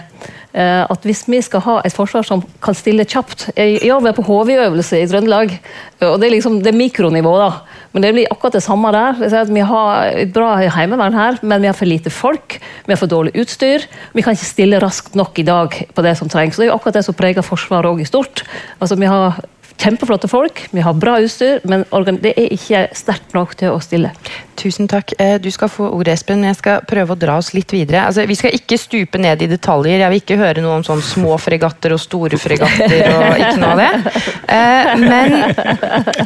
eh, 0.54 0.84
at 0.84 1.06
hvis 1.08 1.24
vi 1.32 1.40
skal 1.44 1.64
ha 1.64 1.76
et 1.86 1.96
forsvar 1.96 2.26
som 2.28 2.44
kan 2.64 2.76
stille 2.76 3.06
kjapt 3.08 3.50
I 3.56 3.92
år 3.92 4.02
var 4.04 4.18
på 4.18 4.26
HV-øvelse 4.28 5.00
i 5.00 5.08
Trøndelag, 5.08 5.54
og 6.02 6.18
det 6.20 6.28
er 6.28 6.36
liksom 6.36 6.60
det 6.64 6.74
mikronivået, 6.76 7.22
mikronivå, 7.22 7.38
da. 7.40 7.82
Men 7.92 8.06
det 8.06 8.12
blir 8.16 8.32
akkurat 8.32 8.56
det 8.56 8.64
samme 8.64 8.92
der. 8.92 9.46
vi 9.52 9.60
har 9.60 10.06
et 10.16 10.34
bra 10.34 10.56
heimevern 10.58 11.14
her, 11.14 11.38
men 11.42 11.62
vi 11.62 11.68
har 11.68 11.74
for 11.74 11.86
lite 11.86 12.10
folk, 12.10 12.60
vi 12.86 12.94
har 12.94 12.98
for 12.98 13.08
dårlig 13.08 13.36
utstyr. 13.36 13.84
Vi 14.14 14.22
kan 14.22 14.34
ikke 14.34 14.46
stille 14.46 14.80
raskt 14.80 15.16
nok 15.16 15.40
i 15.40 15.44
dag 15.44 15.88
på 15.94 16.02
det 16.02 16.18
som 16.18 16.30
trengs. 16.30 16.56
Det 16.56 16.66
er 16.66 16.72
jo 16.72 16.76
akkurat 16.76 16.94
det 16.94 17.06
som 17.06 17.14
preger 17.14 17.42
Forsvaret 17.42 17.92
òg 17.92 18.02
i 18.02 18.06
stort. 18.08 18.44
Altså, 18.80 18.96
vi 18.96 19.06
har 19.06 19.42
kjempeflotte 19.82 20.30
folk, 20.30 20.68
vi 20.72 20.82
har 20.86 20.94
bra 20.94 21.18
utstyr, 21.24 21.62
men 21.68 21.84
det 22.22 22.34
er 22.38 22.54
ikke 22.54 22.82
sterkt 22.98 23.34
nok 23.34 23.56
til 23.58 23.74
å 23.74 23.80
stille. 23.82 24.12
Tusen 24.60 24.90
takk. 24.90 25.14
Eh, 25.18 25.38
du 25.42 25.50
skal 25.54 25.72
få 25.74 25.88
ordet, 25.90 26.14
Espen, 26.20 26.42
men 26.42 26.52
jeg 26.52 26.60
skal 26.60 26.84
prøve 26.88 27.16
å 27.16 27.20
dra 27.20 27.40
oss 27.42 27.52
litt 27.56 27.74
videre. 27.74 28.04
Altså, 28.06 28.28
vi 28.30 28.38
skal 28.38 28.54
ikke 28.58 28.78
stupe 28.78 29.22
ned 29.22 29.42
i 29.42 29.50
detaljer. 29.50 30.04
Jeg 30.04 30.14
vil 30.14 30.22
ikke 30.22 30.40
høre 30.42 30.64
noe 30.64 30.78
om 30.80 30.86
sånn 30.86 31.02
små 31.06 31.38
fregatter 31.42 31.96
og 31.96 32.02
store 32.04 32.38
fregatter 32.42 32.98
og 33.10 33.40
ikke 33.42 33.58
noe 33.62 33.72
av 33.72 33.82
det. 33.82 34.14
Eh, 34.52 34.94
men 35.02 35.38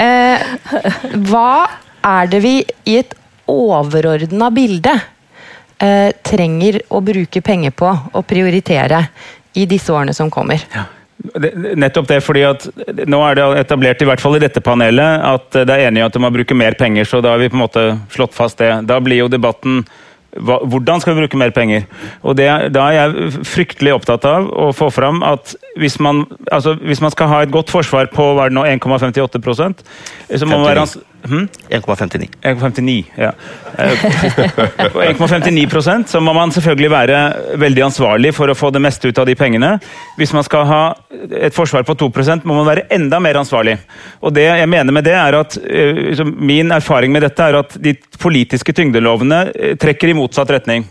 eh, 0.01 0.49
hva 1.29 1.51
er 2.05 2.31
det 2.31 2.43
vi 2.43 2.57
i 2.91 2.99
et 2.99 3.15
overordna 3.51 4.49
bilde 4.53 4.95
trenger 6.25 6.77
å 6.95 7.01
bruke 7.03 7.41
penger 7.43 7.73
på 7.75 7.89
og 7.91 8.23
prioritere 8.25 9.01
i 9.59 9.65
disse 9.69 9.91
årene 9.93 10.15
som 10.15 10.31
kommer? 10.33 10.63
Ja. 10.71 10.85
Nettopp 11.15 12.09
det, 12.09 12.19
fordi 12.25 12.41
at 12.43 12.65
nå 13.07 13.21
er 13.23 13.37
det 13.37 13.43
etablert 13.61 14.01
i 14.03 14.07
hvert 14.09 14.21
fall 14.21 14.35
i 14.35 14.41
dette 14.43 14.61
panelet 14.63 15.23
at 15.23 15.61
det 15.63 15.71
er 15.71 15.87
enige 15.87 16.03
om 16.03 16.09
at 16.09 16.17
de 16.17 16.21
må 16.25 16.31
bruke 16.35 16.57
mer 16.57 16.75
penger, 16.75 17.07
så 17.07 17.21
da 17.23 17.33
har 17.33 17.39
vi 17.39 17.47
på 17.49 17.55
en 17.55 17.63
måte 17.63 17.85
slått 18.11 18.35
fast 18.35 18.59
det. 18.59 18.71
Da 18.89 18.99
blir 19.03 19.23
jo 19.23 19.31
debatten 19.31 19.85
hva, 20.35 20.57
hvordan 20.67 20.99
skal 20.99 21.15
vi 21.15 21.23
bruke 21.23 21.39
mer 21.39 21.53
penger? 21.55 21.85
Og 22.19 22.35
det, 22.35 22.49
Da 22.75 22.89
er 22.89 22.97
jeg 22.97 23.45
fryktelig 23.47 23.93
opptatt 23.95 24.25
av 24.27 24.49
å 24.51 24.71
få 24.75 24.89
fram 24.91 25.23
at 25.23 25.55
hvis 25.79 25.95
man, 26.03 26.25
altså, 26.51 26.75
hvis 26.75 27.01
man 27.03 27.13
skal 27.13 27.31
ha 27.31 27.41
et 27.45 27.53
godt 27.53 27.71
forsvar 27.71 28.11
på 28.11 28.33
1,58 28.43 29.85
så 30.35 30.45
må 30.45 30.57
man 30.59 30.67
være 30.67 30.87
1,59. 31.25 32.29
1,59, 32.41 33.05
ja. 33.17 33.31
1,59 33.77 36.07
så 36.07 36.19
må 36.21 36.33
man 36.33 36.51
selvfølgelig 36.53 36.91
være 36.91 37.33
veldig 37.61 37.83
ansvarlig 37.87 38.33
for 38.35 38.51
å 38.51 38.57
få 38.57 38.69
det 38.73 38.81
meste 38.83 39.09
ut 39.09 39.19
av 39.21 39.27
de 39.27 39.35
pengene. 39.37 39.75
Hvis 40.19 40.33
man 40.35 40.43
skal 40.45 40.65
ha 40.69 40.81
et 41.31 41.55
forsvar 41.55 41.83
på 41.87 41.95
2% 42.05 42.45
må 42.45 42.53
man 42.59 42.69
være 42.69 42.87
enda 42.93 43.19
mer 43.23 43.35
ansvarlig. 43.41 43.77
Og 44.21 44.33
det 44.35 44.45
jeg 44.47 44.69
mener 44.69 44.91
med 44.95 45.03
det 45.07 45.15
er 45.17 45.33
at 45.39 45.57
eh, 45.65 46.23
Min 46.25 46.71
erfaring 46.75 47.11
med 47.13 47.21
dette 47.25 47.43
er 47.43 47.55
at 47.59 47.77
de 47.81 47.95
politiske 48.21 48.73
tyngdelovene 48.75 49.39
eh, 49.53 49.75
trekker 49.81 50.07
i 50.11 50.17
motsatt 50.17 50.51
retning. 50.53 50.81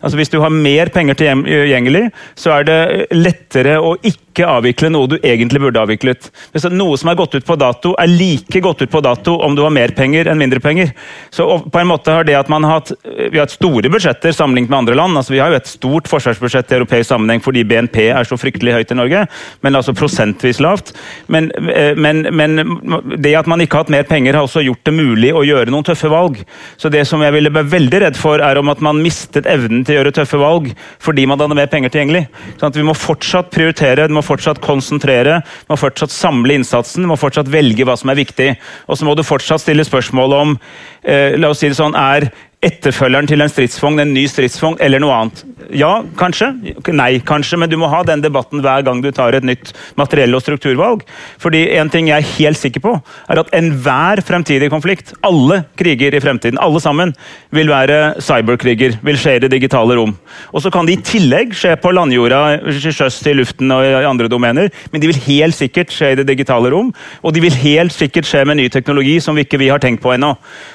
Altså 0.00 0.16
Hvis 0.16 0.32
du 0.32 0.38
har 0.40 0.52
mer 0.52 0.88
penger 0.92 1.18
tilgjengelig, 1.20 2.08
så 2.38 2.54
er 2.56 2.66
det 2.68 2.80
lettere 3.12 3.76
å 3.84 3.94
ikke 4.00 4.46
avvikle 4.48 4.88
noe 4.92 5.10
du 5.10 5.16
egentlig 5.18 5.60
burde 5.60 5.82
avviklet. 5.82 6.30
Hvis 6.54 6.64
noe 6.72 6.96
som 6.96 7.10
er 7.12 7.18
gått 7.18 7.34
ut 7.36 7.44
på 7.44 7.56
dato, 7.60 7.92
er 8.00 8.08
like 8.08 8.62
gått 8.64 8.80
ut 8.80 8.92
på 8.92 9.02
dato 9.04 9.34
om 9.44 9.56
du 9.56 9.60
har 9.64 9.74
mer 9.74 9.92
penger 9.96 10.30
enn 10.30 10.40
mindre 10.40 10.62
penger. 10.64 10.94
Så 11.34 11.44
på 11.66 11.82
en 11.82 11.90
måte 11.90 12.14
har 12.16 12.24
det 12.24 12.38
at 12.38 12.48
man 12.48 12.64
har 12.64 12.80
hatt, 12.80 12.92
Vi 13.04 13.36
har 13.36 13.44
hatt 13.44 13.52
store 13.52 13.90
budsjetter 13.92 14.32
sammenlignet 14.32 14.70
med 14.70 14.78
andre 14.78 14.94
land. 14.94 15.16
altså 15.16 15.34
Vi 15.34 15.38
har 15.42 15.50
jo 15.50 15.60
et 15.60 15.66
stort 15.66 16.08
forsvarsbudsjett 16.08 16.72
i 16.72 16.78
europeisk 16.78 17.10
sammenheng 17.10 17.42
fordi 17.44 17.64
BNP 17.64 18.08
er 18.08 18.24
så 18.24 18.38
fryktelig 18.40 18.72
høyt 18.72 18.92
i 18.92 18.96
Norge, 18.96 19.26
men 19.60 19.76
altså 19.76 19.92
prosentvis 19.92 20.60
lavt. 20.60 20.94
Men, 21.28 21.50
eh, 21.68 21.94
men, 21.94 22.26
men 22.32 22.56
det 23.18 23.36
at 23.36 23.46
man 23.46 23.60
ikke 23.60 23.76
har 23.76 23.84
hatt 23.84 23.92
mer 23.92 24.08
penger, 24.08 24.34
har 24.34 24.48
også 24.48 24.64
gjort 24.64 24.84
det 24.84 24.94
mulig 24.96 25.34
å 25.34 25.44
gjøre 25.44 25.70
noen 25.70 25.84
tøffe 25.84 26.08
valg. 26.08 26.40
Så 26.80 26.88
det 26.88 27.04
som 27.06 27.20
jeg 27.20 27.34
ville 27.36 27.52
være 27.52 27.72
veldig 27.76 28.00
redd 28.06 28.16
for, 28.16 28.40
er 28.40 28.56
om 28.56 28.72
at 28.72 28.80
man 28.80 29.02
mistet 29.02 29.48
evnen 29.50 29.84
til 29.84 29.89
til 29.90 29.96
å 29.96 30.00
gjøre 30.00 30.14
tøffe 30.20 30.40
valg 30.40 30.70
fordi 31.02 31.26
man 31.28 31.40
hadde 31.42 31.58
mer 31.58 31.70
penger 31.72 31.92
tilgjengelig. 31.92 32.26
Sånn 32.60 32.76
vi 32.76 32.86
må 32.86 32.94
fortsatt 32.96 33.50
prioritere, 33.52 34.06
vi 34.08 34.16
må 34.16 34.22
fortsatt 34.24 34.62
konsentrere, 34.64 35.40
vi 35.66 35.72
må 35.74 35.80
fortsatt 35.80 36.14
samle 36.14 36.56
innsatsen, 36.60 37.04
vi 37.04 37.10
må 37.10 37.18
fortsatt 37.20 37.50
velge 37.50 37.86
hva 37.88 37.98
som 37.98 38.12
er 38.12 38.20
viktig. 38.20 38.52
Og 38.86 38.98
så 38.98 39.08
må 39.08 39.16
du 39.18 39.26
fortsatt 39.26 39.64
stille 39.64 39.86
spørsmål 39.86 40.36
om 40.38 40.54
eh, 41.02 41.36
la 41.38 41.50
oss 41.50 41.62
si 41.64 41.70
det 41.70 41.78
sånn, 41.78 41.98
er 41.98 42.30
etterfølgeren 42.60 43.28
til 43.28 43.40
en 43.40 43.48
stridsvogn 43.48 44.02
en 44.02 44.10
ny 44.12 44.26
stridsvogn 44.28 44.76
eller 44.84 45.00
noe 45.00 45.14
annet? 45.16 45.38
Ja, 45.76 46.02
kanskje. 46.18 46.50
Nei, 46.92 47.20
kanskje. 47.24 47.56
Men 47.60 47.70
du 47.70 47.76
må 47.80 47.88
ha 47.88 48.02
den 48.04 48.20
debatten 48.24 48.60
hver 48.64 48.82
gang 48.84 49.00
du 49.00 49.08
tar 49.14 49.36
et 49.36 49.46
nytt 49.46 49.72
materiell- 49.96 50.36
og 50.36 50.42
strukturvalg. 50.44 51.04
Fordi 51.40 51.62
en 51.78 51.88
ting 51.92 52.10
jeg 52.10 52.20
er 52.20 52.34
helt 52.36 52.60
sikker 52.60 52.82
på, 52.84 52.92
er 53.30 53.40
at 53.40 53.52
enhver 53.56 54.20
fremtidig 54.26 54.70
konflikt, 54.72 55.14
alle 55.24 55.62
kriger 55.80 56.16
i 56.16 56.20
fremtiden, 56.20 56.60
alle 56.60 56.82
sammen, 56.82 57.14
vil 57.54 57.70
være 57.72 58.20
cyberkriger. 58.20 58.98
Vil 59.06 59.20
skje 59.20 59.38
i 59.38 59.42
det 59.46 59.52
digitale 59.54 59.96
rom. 59.96 60.12
Og 60.52 60.64
så 60.64 60.72
kan 60.74 60.88
de 60.88 60.98
i 60.98 61.04
tillegg 61.06 61.54
skje 61.56 61.76
på 61.80 61.94
landjorda, 61.96 62.60
sjøs, 62.76 63.22
til 63.24 63.40
luften 63.40 63.72
og 63.72 63.86
i 63.86 64.04
andre 64.08 64.28
domener, 64.28 64.68
men 64.92 65.00
de 65.00 65.08
vil 65.08 65.22
helt 65.30 65.56
sikkert 65.56 65.94
skje 65.94 66.12
i 66.12 66.20
det 66.20 66.28
digitale 66.28 66.72
rom. 66.74 66.92
Og 67.24 67.32
de 67.32 67.44
vil 67.46 67.56
helt 67.62 67.94
sikkert 67.94 68.28
skje 68.28 68.44
med 68.44 68.60
ny 68.60 68.68
teknologi 68.72 69.16
som 69.22 69.38
vi 69.38 69.46
ikke 69.46 69.60
vi 69.60 69.70
har 69.72 69.80
tenkt 69.80 70.02
på 70.04 70.12
ennå. 70.12 70.34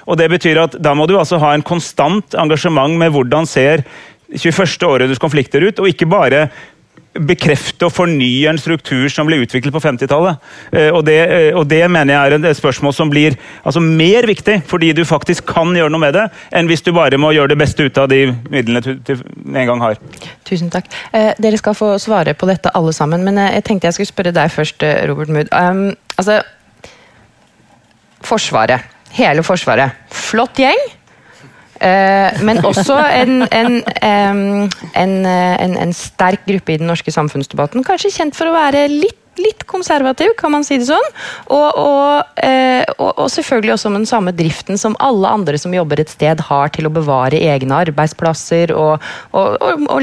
Og 0.10 0.18
det 0.18 0.32
betyr 0.34 0.63
at 0.65 0.80
da 0.82 0.96
må 0.98 1.06
du 1.10 1.18
altså 1.20 1.38
ha 1.42 1.54
en 1.54 1.65
konstant 1.75 2.38
engasjement 2.39 2.96
med 2.98 3.13
hvordan 3.13 3.48
ser 3.50 3.86
21. 4.34 4.79
århundres 4.88 5.22
konflikter 5.22 5.67
ut, 5.67 5.79
og 5.79 5.91
ikke 5.91 6.10
bare 6.10 6.48
bekrefte 7.15 7.88
og 7.88 7.94
fornye 7.96 8.50
en 8.50 8.60
struktur 8.60 9.08
som 9.12 9.27
ble 9.27 9.38
utviklet 9.44 9.74
på 9.74 9.82
50-tallet. 9.84 10.41
Eh, 10.75 10.89
og, 10.91 11.08
eh, 11.12 11.55
og, 11.55 11.63
det 11.72 11.84
mener 11.91 12.13
jeg 12.13 12.34
er 12.34 12.50
et 12.51 12.58
spørsmål 12.58 12.94
som 12.96 13.12
blir 13.12 13.38
altså, 13.63 13.79
mer 13.79 14.27
viktig, 14.27 14.58
fordi 14.67 14.91
du 14.98 15.05
faktisk 15.08 15.48
kan 15.48 15.72
gjøre 15.75 15.94
noe 15.94 16.03
med 16.03 16.15
det, 16.17 16.25
enn 16.55 16.67
hvis 16.70 16.84
du 16.86 16.91
bare 16.96 17.20
må 17.22 17.32
gjøre 17.36 17.53
det 17.53 17.60
beste 17.62 17.88
ut 17.88 18.01
av 18.01 18.10
de 18.12 18.25
midlene 18.51 18.84
du 18.84 19.13
en 19.15 19.70
gang 19.72 19.84
har. 19.84 20.01
Tusen 20.48 20.72
takk. 20.74 20.91
Eh, 21.15 21.32
dere 21.39 21.62
skal 21.62 21.77
få 21.77 21.94
svare 22.03 22.36
på 22.36 22.50
dette 22.51 22.74
alle 22.75 22.94
sammen, 22.96 23.24
men 23.24 23.39
eh, 23.39 23.53
jeg 23.60 23.67
tenkte 23.70 23.91
jeg 23.91 24.00
skulle 24.00 24.12
spørre 24.12 24.36
deg 24.36 24.51
først, 24.51 24.84
Robert 25.08 25.32
Mood. 25.32 25.53
Um, 25.55 25.88
altså, 26.20 26.41
Forsvaret. 28.25 28.91
Hele 29.15 29.44
Forsvaret. 29.46 30.03
Flott 30.12 30.60
gjeng. 30.60 30.82
Eh, 31.79 32.41
men 32.46 32.62
også 32.63 32.96
en, 32.96 33.44
en, 33.51 33.82
en, 34.96 35.15
en, 35.75 35.94
sterk 35.96 36.48
gruppe 36.48 36.75
i 36.75 36.79
den 36.79 36.89
norske 36.89 37.12
samfunnsdebatten. 37.12 37.84
Kanskje 37.86 38.13
kjent 38.15 38.38
for 38.38 38.50
å 38.50 38.55
være 38.55 38.86
litt, 38.91 39.20
litt 39.41 39.65
konservativ, 39.67 40.32
kan 40.39 40.53
man 40.53 40.63
si 40.63 40.77
det 40.79 40.88
sånn. 40.88 41.08
Og, 41.51 41.79
og, 41.82 42.38
eh, 42.39 42.86
og, 42.96 43.10
og, 43.12 43.27
selvfølgelig 43.34 43.75
også 43.75 43.91
med 43.91 44.05
den 44.05 44.10
samme 44.10 44.36
driften 44.36 44.79
som 44.79 44.96
alle 45.03 45.34
andre 45.36 45.60
som 45.60 45.75
jobber 45.75 46.00
et 46.05 46.13
sted, 46.13 46.39
har 46.48 46.72
til 46.75 46.88
å 46.88 46.94
bevare 46.96 47.41
egne 47.44 47.82
arbeidsplasser 47.84 48.72
og, 48.75 49.03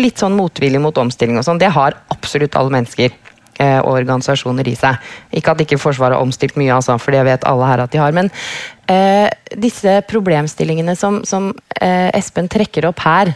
litt 0.02 0.20
sånn 0.20 0.36
motvilje 0.36 0.80
mot 0.82 0.98
omstilling 1.00 1.40
og 1.40 1.48
sånn. 1.48 1.62
Det 1.62 1.72
har 1.72 1.96
absolutt 2.12 2.56
alle 2.58 2.76
mennesker 2.76 3.08
eh, 3.08 3.21
og 3.60 3.90
organisasjoner 3.92 4.66
i 4.66 4.72
seg. 4.74 4.96
Ikke 5.36 5.52
at 5.52 5.60
ikke 5.62 5.76
Forsvaret 5.78 6.16
har 6.16 6.24
omstilt 6.24 6.56
mye, 6.58 6.72
altså, 6.72 6.96
for 6.98 7.14
det 7.14 7.20
vet 7.28 7.44
alle 7.46 7.68
her 7.68 7.82
at 7.84 7.92
de 7.92 8.00
har. 8.00 8.14
Men 8.16 8.30
Eh, 8.92 9.28
disse 9.62 10.00
problemstillingene 10.10 10.94
som, 10.98 11.20
som 11.28 11.52
eh, 11.78 12.10
Espen 12.18 12.48
trekker 12.50 12.88
opp 12.88 13.02
her, 13.04 13.30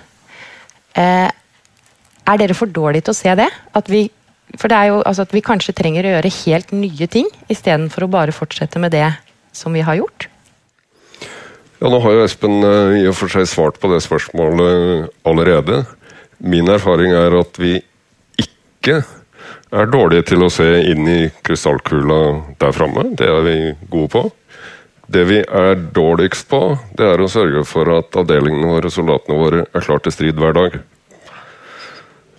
eh, 0.99 1.28
er 2.26 2.40
dere 2.40 2.56
for 2.58 2.66
dårlige 2.66 3.06
til 3.06 3.14
å 3.14 3.18
se 3.20 3.35
det? 3.38 3.46
At 3.78 3.90
vi, 3.92 4.06
for 4.58 4.73
det 4.73 4.78
er 4.78 4.90
jo 4.90 5.02
altså 5.06 5.26
at 5.26 5.35
vi 5.37 5.44
kanskje 5.46 5.76
trenger 5.78 6.08
å 6.08 6.16
gjøre 6.16 6.32
helt 6.40 6.73
nye 6.75 7.08
ting, 7.11 7.30
istedenfor 7.52 8.08
å 8.08 8.12
bare 8.16 8.35
fortsette 8.35 8.82
med 8.82 8.96
det 8.96 9.06
som 9.54 9.76
vi 9.76 9.85
har 9.87 10.00
gjort? 10.00 10.26
Ja, 11.78 11.92
Nå 11.92 12.00
har 12.02 12.16
jo 12.16 12.25
Espen 12.25 12.58
uh, 12.64 12.96
i 12.96 13.04
og 13.06 13.14
for 13.18 13.30
seg 13.30 13.46
svart 13.49 13.78
på 13.78 13.92
det 13.92 14.00
spørsmålet 14.02 15.12
allerede. 15.28 15.85
Min 16.42 16.68
erfaring 16.73 17.14
er 17.14 17.37
at 17.38 17.61
vi 17.61 17.76
ikke 18.40 19.02
er 19.75 19.91
dårlige 19.91 20.29
til 20.33 20.47
å 20.47 20.50
se 20.53 20.67
inn 20.91 21.09
i 21.11 21.21
krystallkula 21.47 22.21
der 22.61 22.75
framme. 22.76 23.09
Det 23.19 23.29
er 23.29 23.47
vi 23.47 23.57
gode 23.91 24.11
på. 24.12 24.25
Det 25.07 25.23
vi 25.29 25.38
er 25.38 25.79
dårligst 25.95 26.49
på, 26.50 26.61
det 26.99 27.07
er 27.07 27.23
å 27.23 27.31
sørge 27.31 27.62
for 27.69 27.91
at 27.95 28.17
avdelingene 28.19 28.73
våre, 28.73 28.91
soldatene 28.91 29.38
våre, 29.38 29.62
er 29.71 29.85
klar 29.85 30.03
til 30.03 30.15
strid 30.15 30.41
hver 30.41 30.57
dag. 30.57 30.81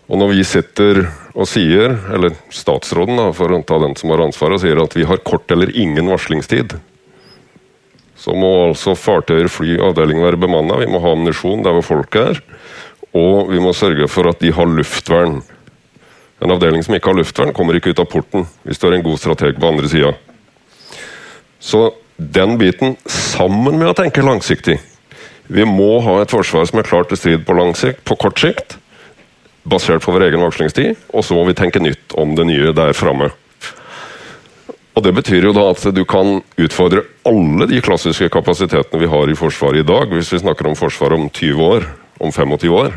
Og 0.08 0.20
når 0.20 0.34
vi 0.36 0.44
sitter 0.48 1.02
og 1.36 1.48
sier, 1.48 1.96
eller 2.16 2.36
statsråden 2.52 3.20
da, 3.20 3.30
for 3.36 3.52
å 3.52 3.64
ta 3.68 3.80
den 3.84 3.96
som 4.00 4.12
har 4.12 4.24
ansvaret, 4.24 4.64
sier 4.64 4.80
at 4.84 4.96
vi 4.96 5.08
har 5.08 5.24
kort 5.28 5.52
eller 5.52 5.72
ingen 5.76 6.12
varslingstid, 6.12 6.76
så 8.18 8.34
må 8.36 8.50
altså 8.70 8.96
fartøyer, 8.98 9.48
fly 9.52 9.76
og 9.78 9.92
avdeling 9.92 10.24
være 10.24 10.40
bemanna. 10.42 10.80
Vi 10.82 10.90
må 10.90 11.00
ha 11.04 11.14
ammunisjon 11.14 11.62
der 11.64 11.76
hvor 11.78 11.86
folk 11.86 12.18
er. 12.20 12.40
Og 13.16 13.52
vi 13.52 13.62
må 13.62 13.76
sørge 13.78 14.10
for 14.12 14.28
at 14.32 14.42
de 14.42 14.52
har 14.52 14.68
luftvern. 14.68 15.38
En 16.44 16.54
avdeling 16.54 16.84
som 16.86 16.96
ikke 16.96 17.12
har 17.12 17.18
luftvern, 17.18 17.54
kommer 17.56 17.78
ikke 17.78 17.96
ut 17.96 18.02
av 18.04 18.10
porten 18.12 18.46
hvis 18.66 18.80
du 18.80 18.88
har 18.88 18.98
en 18.98 19.06
god 19.06 19.22
strateg 19.22 19.58
på 19.58 19.72
andre 19.72 19.90
sida. 19.90 20.12
Så 21.60 21.90
den 22.18 22.58
biten 22.62 22.96
sammen 23.10 23.80
med 23.80 23.92
å 23.92 23.98
tenke 23.98 24.26
langsiktig. 24.26 24.78
Vi 25.48 25.64
må 25.66 25.98
ha 26.04 26.20
et 26.22 26.34
forsvar 26.34 26.68
som 26.68 26.82
er 26.82 26.88
klart 26.88 27.10
til 27.12 27.20
strid 27.20 27.46
på, 27.48 27.56
sikt, 27.78 28.04
på 28.06 28.18
kort 28.20 28.42
sikt, 28.42 28.78
basert 29.68 30.04
på 30.04 30.14
vår 30.16 30.28
egen 30.28 30.44
varslingstid, 30.44 30.98
og 31.14 31.26
så 31.26 31.38
må 31.38 31.46
vi 31.48 31.56
tenke 31.58 31.82
nytt 31.84 32.16
om 32.20 32.36
det 32.36 32.48
nye 32.50 32.74
der 32.76 32.96
framme. 32.98 33.32
Og 34.98 35.04
Det 35.04 35.14
betyr 35.14 35.46
jo 35.46 35.54
da 35.54 35.68
at 35.70 35.84
du 35.94 36.02
kan 36.10 36.40
utfordre 36.58 37.04
alle 37.28 37.68
de 37.70 37.82
klassiske 37.86 38.32
kapasitetene 38.34 39.04
vi 39.04 39.10
har 39.12 39.30
i 39.30 39.38
Forsvaret 39.38 39.84
i 39.84 39.86
dag, 39.86 40.10
hvis 40.10 40.32
vi 40.34 40.42
snakker 40.42 40.68
om 40.68 40.76
Forsvaret 40.76 41.20
om 41.20 41.30
20 41.30 41.62
år, 41.64 41.86
om 42.18 42.34
25 42.34 42.74
år. 42.74 42.96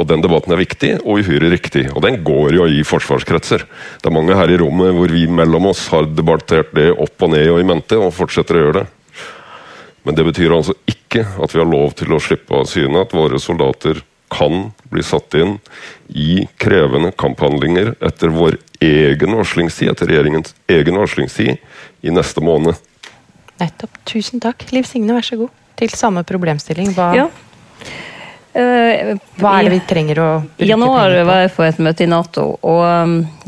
Og 0.00 0.08
Den 0.08 0.22
debatten 0.24 0.54
er 0.54 0.60
viktig 0.62 0.92
og 1.02 1.20
uhyre 1.20 1.50
riktig, 1.52 1.84
og 1.92 2.02
den 2.02 2.22
går 2.24 2.56
jo 2.56 2.66
i 2.66 2.82
forsvarskretser. 2.86 3.66
Det 4.00 4.08
er 4.08 4.14
mange 4.14 4.36
her 4.36 4.50
i 4.50 4.58
rommet 4.60 4.94
hvor 4.96 5.12
vi 5.12 5.26
mellom 5.28 5.68
oss 5.70 5.86
har 5.92 6.08
debattert 6.08 6.72
det 6.76 6.90
opp 6.92 7.22
og 7.22 7.34
ned 7.34 7.50
og 7.52 7.60
i 7.60 7.66
mente, 7.68 7.98
og 7.98 8.14
fortsetter 8.16 8.58
å 8.58 8.64
gjøre 8.64 8.80
det. 8.80 8.86
Men 10.02 10.16
det 10.18 10.24
betyr 10.26 10.54
altså 10.56 10.74
ikke 10.88 11.26
at 11.38 11.52
vi 11.54 11.60
har 11.60 11.68
lov 11.68 11.92
til 11.98 12.14
å 12.14 12.22
slippe 12.22 12.56
av 12.56 12.66
syne 12.70 13.04
at 13.04 13.14
våre 13.14 13.38
soldater 13.38 14.00
kan 14.32 14.70
bli 14.90 15.02
satt 15.04 15.36
inn 15.36 15.58
i 16.08 16.46
krevende 16.60 17.12
kamphandlinger 17.12 17.92
etter 18.00 18.32
vår 18.32 18.56
egen 18.82 19.36
varslingstid, 19.36 19.92
etter 19.92 20.08
regjeringens 20.08 20.56
egen 20.72 20.96
varslingstid, 20.98 21.60
i 22.02 22.10
neste 22.10 22.42
måned. 22.42 22.80
Nettopp. 23.60 24.00
Tusen 24.08 24.42
takk. 24.42 24.64
Liv 24.72 24.88
Signe, 24.88 25.14
vær 25.14 25.26
så 25.26 25.38
god. 25.44 25.52
Til 25.78 25.92
samme 25.94 26.24
problemstilling. 26.26 26.94
Hva, 26.96 27.12
Ja. 27.16 27.28
Eh, 28.52 29.14
hva 29.40 29.52
er 29.56 29.64
det 29.64 29.76
vi 29.78 29.84
trenger 29.88 30.18
å 30.20 30.30
bruke 30.44 30.66
I 30.66 30.68
januar 30.68 31.14
var 31.24 31.46
jeg 31.46 31.54
på 31.54 31.64
et 31.64 31.78
møte 31.80 32.04
i 32.04 32.10
Nato, 32.10 32.50
og, 32.60 32.82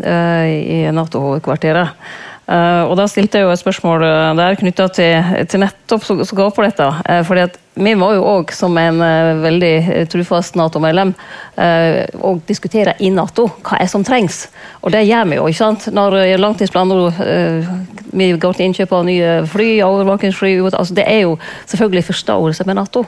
eh, 0.00 0.46
i 0.48 0.78
Nato-hovedkvarteret. 0.96 2.06
Eh, 2.46 2.82
og 2.84 2.96
Da 2.96 3.04
stilte 3.08 3.38
jeg 3.38 3.44
jo 3.44 3.52
et 3.52 3.60
spørsmål 3.60 4.00
der 4.36 4.56
knytta 4.56 4.88
til, 4.92 5.44
til 5.48 5.60
nettopp 5.60 6.04
som 6.04 6.20
går 6.20 6.50
på 6.56 6.64
dette. 6.64 6.88
Fordi 7.24 7.40
at 7.40 7.56
vi 7.76 7.94
må 7.94 8.14
jo 8.14 8.24
òg, 8.24 8.52
som 8.52 8.76
en 8.78 9.00
veldig 9.44 10.08
trufast 10.08 10.56
Nato-medlem, 10.56 11.14
eh, 11.56 12.06
diskutere 12.46 12.94
i 13.00 13.10
Nato 13.10 13.48
hva 13.62 13.80
er 13.80 13.88
som 13.88 14.04
trengs. 14.04 14.48
Og 14.82 14.92
det 14.92 15.06
gjør 15.08 15.28
vi 15.28 15.36
jo. 15.36 15.48
ikke 15.48 15.62
sant? 15.64 15.88
Når 15.92 16.38
langtidsplanen 16.40 17.92
Vi 18.14 18.32
går 18.38 18.54
til 18.54 18.66
innkjøp 18.66 18.92
av 18.92 19.04
nye 19.04 19.46
fly, 19.46 19.80
overvåkingsfly 19.82 20.60
altså 20.70 20.94
Det 20.94 21.04
er 21.08 21.20
jo 21.22 21.38
selvfølgelig 21.66 22.04
forståelse 22.04 22.64
med 22.64 22.76
Nato. 22.76 23.04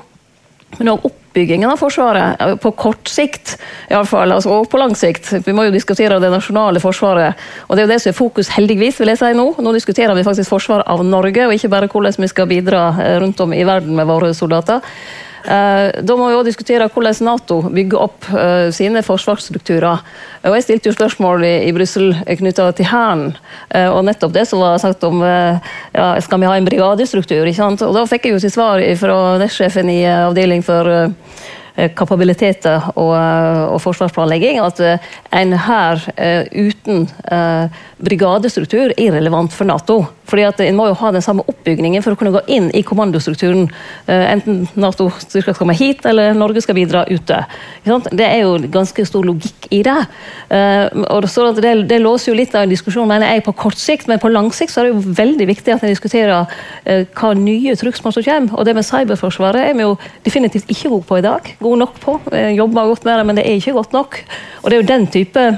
Men 0.79 0.99
òg 0.99 1.12
oppbyggingen 1.37 1.71
av 1.71 1.76
Forsvaret, 1.76 2.40
eh, 2.40 2.57
på 2.57 2.71
kort 2.71 3.09
sikt 3.09 3.59
i 3.90 3.95
alle 3.95 4.07
fall, 4.07 4.33
altså, 4.33 4.50
og 4.50 4.71
på 4.71 4.78
lang 4.78 4.95
sikt. 4.97 5.33
Vi 5.45 5.52
må 5.52 5.66
jo 5.66 5.75
diskutere 5.75 6.19
det 6.21 6.31
nasjonale 6.33 6.81
forsvaret. 6.81 7.37
Og 7.69 7.76
det 7.76 7.83
er 7.83 7.87
jo 7.87 7.93
det 7.93 8.00
som 8.00 8.11
er 8.11 8.16
fokus, 8.16 8.49
heldigvis, 8.49 9.00
vil 9.00 9.12
jeg 9.12 9.19
si 9.19 9.33
nå. 9.37 9.47
Nå 9.61 9.73
diskuterer 9.76 10.14
vi 10.16 10.25
faktisk 10.25 10.49
forsvaret 10.49 10.88
av 10.88 11.05
Norge, 11.05 11.47
og 11.47 11.52
ikke 11.52 11.69
bare 11.69 11.88
hvordan 11.93 12.16
vi 12.16 12.28
skal 12.33 12.49
bidra 12.49 12.88
eh, 13.02 13.21
rundt 13.21 13.40
om 13.40 13.52
i 13.52 13.64
verden 13.64 13.95
med 13.97 14.07
våre 14.07 14.33
soldater. 14.35 14.81
Eh, 15.47 16.03
Da 16.03 16.17
må 16.19 16.29
vi 16.29 16.35
også 16.35 16.49
diskutere 16.49 16.88
hvordan 16.91 17.21
Nato 17.26 17.61
bygger 17.71 18.03
opp 18.03 18.26
eh, 18.35 18.69
sine 18.75 19.03
forsvarsstrukturer. 19.07 20.03
Og 20.47 20.57
Jeg 20.57 20.67
stilte 20.67 20.91
jo 20.91 20.97
spørsmål 20.97 21.45
i, 21.47 21.55
i 21.69 21.75
Brussel 21.75 22.15
knytta 22.26 22.71
til 22.76 22.91
Hæren, 22.91 23.29
eh, 23.71 23.87
og 23.87 24.05
nettopp 24.09 24.35
det 24.35 24.47
som 24.50 24.62
var 24.62 24.81
sagt 24.83 25.05
om 25.07 25.23
ja, 25.23 26.09
skal 26.23 26.43
vi 26.43 26.49
ha 26.49 26.57
en 26.57 26.67
brigadestruktur. 26.67 27.47
ikke 27.47 27.61
sant? 27.61 27.83
Og 27.83 27.95
Da 27.95 28.07
fikk 28.11 28.26
jeg 28.26 28.37
jo 28.37 28.43
til 28.43 28.55
svar 28.55 28.83
fra 28.99 29.21
nestsjefen 29.43 29.91
i 29.91 30.03
avdeling 30.07 30.65
for 30.67 31.12
kapabiliteter 31.93 32.87
og, 32.97 33.12
og 33.12 33.81
forsvarsplanlegging 33.85 34.62
at 34.65 34.81
en 35.37 35.53
hær 35.61 36.00
uten 36.57 37.05
brigadestruktur 38.00 38.95
er 38.95 39.03
irrelevant 39.11 39.53
for 39.53 39.69
Nato. 39.69 39.99
Fordi 40.26 40.47
at 40.47 40.61
En 40.66 40.76
må 40.78 40.88
jo 40.88 40.97
ha 40.99 41.12
den 41.14 41.25
samme 41.25 41.45
oppbygningen 41.47 42.02
for 42.04 42.14
å 42.14 42.18
kunne 42.18 42.35
gå 42.35 42.42
inn 42.52 42.68
i 42.75 42.83
kommandostrukturen. 42.87 43.68
Eh, 44.11 44.25
enten 44.33 44.64
Nato-styrker 44.75 45.52
skal 45.52 45.61
komme 45.61 45.76
hit, 45.78 46.06
eller 46.09 46.35
Norge 46.35 46.62
skal 46.64 46.78
bidra 46.78 47.04
ute. 47.11 47.42
Det 48.11 48.26
er 48.26 48.42
jo 48.42 48.56
ganske 48.73 49.06
stor 49.06 49.26
logikk 49.26 49.68
i 49.75 49.83
det. 49.87 49.99
Eh, 50.50 50.88
og 51.06 51.28
det, 51.61 51.75
det 51.90 52.00
låser 52.02 52.33
jo 52.33 52.38
litt 52.38 52.56
av 52.56 52.66
en 52.66 52.75
diskusjon 52.75 53.09
mener 53.09 53.35
jeg, 53.35 53.45
på 53.47 53.54
kort 53.56 53.78
sikt, 53.78 54.11
men 54.11 54.23
på 54.23 54.33
lang 54.33 54.50
sikt 54.54 54.75
så 54.75 54.83
er 54.83 54.88
det 54.88 54.97
jo 54.97 55.14
veldig 55.21 55.49
viktig 55.52 55.76
at 55.76 55.87
en 55.87 55.95
diskuterer 55.95 56.59
eh, 56.85 57.06
hva 57.14 57.33
nye 57.38 57.76
trugsmål 57.78 58.16
som 58.16 58.26
kommer. 58.26 58.59
Og 58.59 58.66
det 58.66 58.76
med 58.76 58.88
cyberforsvaret 58.88 59.71
er 59.71 59.78
vi 59.78 59.87
jo 59.87 59.95
definitivt 60.26 60.71
ikke 60.73 60.90
gode 60.97 61.09
på 61.09 61.21
i 61.21 61.26
dag. 61.26 61.54
Gode 61.62 61.83
nok 61.85 62.02
på. 62.02 62.18
Jobber 62.56 62.92
godt 62.92 63.06
med 63.06 63.18
det, 63.18 63.30
men 63.30 63.38
det 63.38 63.47
er 63.47 63.62
ikke 63.62 63.78
godt 63.78 63.97
nok. 63.97 64.21
Og 64.62 64.71
det 64.71 64.76
er 64.76 64.83
jo 64.83 64.90
den 64.90 65.11
type 65.12 65.49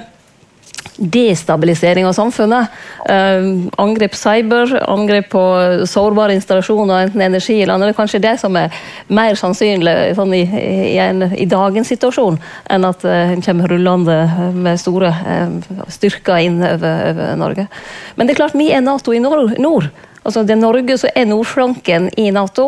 destabilisering 0.99 2.07
av 2.07 2.13
samfunnet. 2.13 2.69
Eh, 3.09 3.47
angrep 3.79 4.15
cyber, 4.15 4.75
angrep 4.91 5.29
på 5.31 5.43
sårbare 5.87 6.35
installasjoner, 6.35 7.07
enten 7.07 7.23
energi 7.23 7.63
eller 7.63 7.75
andre. 7.75 7.93
Kanskje 7.95 8.23
det 8.23 8.35
som 8.43 8.57
er 8.59 8.75
mer 9.07 9.39
sannsynlig 9.39 9.95
sånn 10.19 10.35
i, 10.35 10.43
i, 10.43 10.99
en, 11.03 11.23
i 11.33 11.47
dagens 11.49 11.89
situasjon, 11.95 12.41
enn 12.71 12.89
at 12.89 13.07
eh, 13.07 13.35
en 13.37 13.45
kommer 13.45 13.71
rullende 13.71 14.19
med 14.55 14.81
store 14.83 15.13
eh, 15.15 15.57
styrker 15.95 16.43
inn 16.49 16.61
over, 16.63 17.13
over 17.13 17.39
Norge. 17.39 17.69
Men 18.17 18.27
det 18.27 18.35
er 18.35 18.43
klart, 18.43 18.59
vi 18.59 18.73
er 18.75 18.85
Nato 18.85 19.15
i 19.15 19.23
nord. 19.23 19.55
nord. 19.63 19.91
Altså 20.29 20.43
Det 20.45 20.53
er 20.53 20.61
Norge 20.61 20.97
som 21.01 21.15
er 21.17 21.25
nordflanken 21.25 22.11
i 22.21 22.27
Nato, 22.37 22.67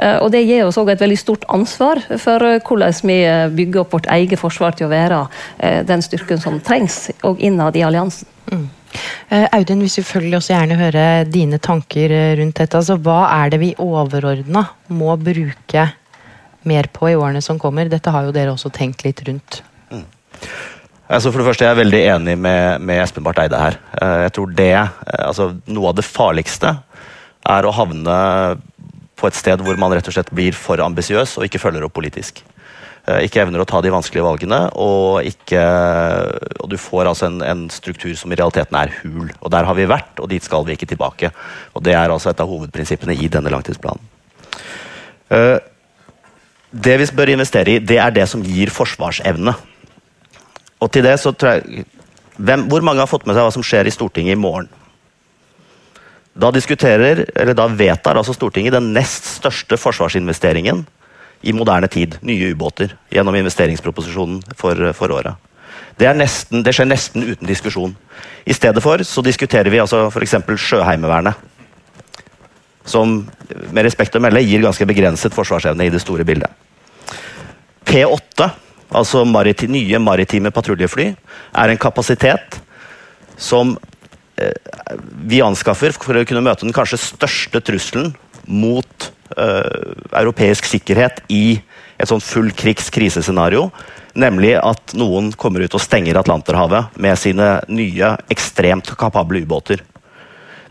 eh, 0.00 0.16
og 0.16 0.30
det 0.32 0.46
gir 0.48 0.64
oss 0.64 0.78
òg 0.80 0.94
et 0.94 1.02
veldig 1.02 1.18
stort 1.20 1.42
ansvar 1.52 2.00
for 2.16 2.44
eh, 2.48 2.60
hvordan 2.64 2.94
vi 3.04 3.18
eh, 3.28 3.50
bygger 3.52 3.82
opp 3.82 3.96
vårt 3.98 4.08
eget 4.14 4.40
forsvar 4.40 4.78
til 4.78 4.88
å 4.88 4.92
være 4.92 5.18
den 5.86 6.02
styrken 6.02 6.40
som 6.40 6.56
trengs, 6.64 7.10
og 7.28 7.40
innad 7.44 7.76
i 7.76 7.84
alliansen. 7.84 8.28
Mm. 8.48 8.64
Audun, 9.52 9.84
vi 9.84 9.90
selvfølgelig 9.92 10.38
også 10.38 10.52
gjerne 10.52 10.78
høre 10.80 11.04
dine 11.28 11.60
tanker 11.62 12.12
rundt 12.40 12.58
dette. 12.58 12.80
Altså, 12.80 12.96
hva 13.00 13.20
er 13.30 13.52
det 13.52 13.60
vi 13.62 13.70
overordna 13.80 14.64
må 14.92 15.14
bruke 15.20 15.86
mer 16.68 16.88
på 16.92 17.12
i 17.12 17.16
årene 17.16 17.44
som 17.44 17.60
kommer? 17.60 17.92
Dette 17.92 18.12
har 18.12 18.26
jo 18.26 18.34
dere 18.34 18.56
også 18.56 18.72
tenkt 18.74 19.04
litt 19.06 19.22
rundt. 19.28 19.62
Altså 21.12 21.28
for 21.28 21.42
det 21.42 21.48
første 21.50 21.66
er 21.66 21.74
Jeg 21.74 21.82
veldig 21.82 22.00
enig 22.14 22.34
med, 22.40 22.84
med 22.88 23.02
Espen 23.02 23.24
Barth 23.26 23.42
Eide 23.42 23.58
her. 23.60 23.76
Eh, 24.00 24.20
Jeg 24.26 24.32
tror 24.36 24.54
det, 24.56 24.72
eh, 24.72 25.24
altså 25.26 25.50
Noe 25.68 25.90
av 25.90 25.98
det 25.98 26.06
farligste 26.08 26.72
er 27.52 27.66
å 27.66 27.74
havne 27.74 28.14
på 29.18 29.28
et 29.28 29.36
sted 29.36 29.60
hvor 29.62 29.76
man 29.78 29.92
rett 29.92 30.06
og 30.08 30.14
slett 30.14 30.30
blir 30.32 30.56
for 30.56 30.80
ambisiøs 30.80 31.36
og 31.36 31.44
ikke 31.46 31.60
følger 31.60 31.84
opp 31.84 31.92
politisk. 31.98 32.40
Eh, 33.04 33.26
Ikke 33.26 33.42
evner 33.42 33.60
å 33.60 33.66
ta 33.68 33.82
de 33.84 33.92
vanskelige 33.92 34.24
valgene, 34.24 34.60
og, 34.72 35.26
ikke, 35.26 35.64
og 36.62 36.70
du 36.70 36.78
får 36.80 37.10
altså 37.10 37.28
en, 37.28 37.42
en 37.44 37.66
struktur 37.70 38.14
som 38.16 38.32
i 38.32 38.38
realiteten 38.38 38.78
er 38.78 38.94
hul. 39.02 39.28
Og 39.42 39.50
Der 39.52 39.68
har 39.68 39.76
vi 39.76 39.90
vært, 39.90 40.14
og 40.22 40.30
dit 40.30 40.44
skal 40.44 40.64
vi 40.64 40.78
ikke 40.78 40.88
tilbake. 40.94 41.32
Og 41.74 41.84
Det 41.84 41.92
er 41.92 42.08
altså 42.08 42.30
et 42.30 42.40
av 42.40 42.48
hovedprinsippene 42.48 43.18
i 43.18 43.28
denne 43.28 43.52
langtidsplanen. 43.52 44.08
Det 46.72 46.94
vi 47.00 47.06
bør 47.16 47.30
investere 47.32 47.74
i, 47.74 47.78
det 47.80 47.96
er 48.00 48.12
det 48.12 48.26
som 48.28 48.42
gir 48.44 48.72
forsvarsevne. 48.72 49.54
Og 50.82 50.90
til 50.90 51.06
det 51.06 51.14
så 51.22 51.32
tror 51.32 51.58
jeg 51.58 51.84
hvem, 52.36 52.66
Hvor 52.68 52.80
mange 52.82 53.02
har 53.02 53.10
fått 53.10 53.26
med 53.28 53.36
seg 53.36 53.44
hva 53.44 53.52
som 53.54 53.64
skjer 53.64 53.86
i 53.86 53.94
Stortinget 53.94 54.34
i 54.34 54.40
morgen? 54.40 54.70
Da 56.32 56.48
diskuterer, 56.50 57.26
eller 57.36 57.54
da 57.54 57.66
vedtar 57.68 58.16
altså 58.16 58.32
Stortinget 58.32 58.72
den 58.72 58.92
nest 58.96 59.28
største 59.36 59.76
forsvarsinvesteringen 59.76 60.86
i 61.42 61.52
moderne 61.52 61.90
tid. 61.92 62.16
Nye 62.24 62.54
ubåter. 62.54 62.96
Gjennom 63.12 63.36
investeringsproposisjonen 63.36 64.40
for, 64.56 64.80
for 64.96 65.12
året. 65.12 65.36
Det, 66.00 66.08
nesten, 66.16 66.62
det 66.64 66.72
skjer 66.72 66.88
nesten 66.88 67.26
uten 67.26 67.48
diskusjon. 67.48 67.92
I 68.48 68.56
stedet 68.56 68.82
for 68.82 69.04
så 69.04 69.22
diskuterer 69.22 69.70
vi 69.70 69.82
altså 69.82 70.06
f.eks. 70.08 70.38
Sjøheimevernet. 70.56 71.36
Som 72.88 73.26
med 73.70 73.84
respekt 73.84 74.16
å 74.16 74.22
melde 74.24 74.42
gir 74.42 74.64
ganske 74.64 74.88
begrenset 74.88 75.36
forsvarsevne 75.36 75.86
i 75.86 75.92
det 75.92 76.00
store 76.02 76.24
bildet. 76.26 76.48
P8 77.84 78.48
altså 78.92 79.24
mariti 79.28 79.68
nye 79.70 80.00
maritime 80.02 80.52
patruljefly, 80.54 81.12
er 81.52 81.72
en 81.72 81.80
kapasitet 81.80 82.60
som 83.40 83.76
eh, 84.36 84.52
vi 85.26 85.42
anskaffer 85.44 85.94
for 85.96 86.18
å 86.18 86.26
kunne 86.28 86.44
møte 86.44 86.66
den 86.66 86.76
kanskje 86.76 87.00
største 87.00 87.62
trusselen 87.64 88.12
mot 88.46 89.10
eh, 89.36 89.94
europeisk 90.18 90.68
sikkerhet 90.70 91.22
i 91.32 91.60
et 91.98 92.10
sånn 92.10 92.22
full 92.24 92.50
krigs-krisescenario. 92.56 93.68
Nemlig 94.18 94.56
at 94.60 94.92
noen 94.98 95.30
kommer 95.40 95.64
ut 95.64 95.76
og 95.76 95.80
stenger 95.80 96.18
Atlanterhavet 96.20 96.98
med 97.00 97.16
sine 97.20 97.54
nye, 97.72 98.12
ekstremt 98.32 98.92
kapable 99.00 99.40
ubåter. 99.46 99.80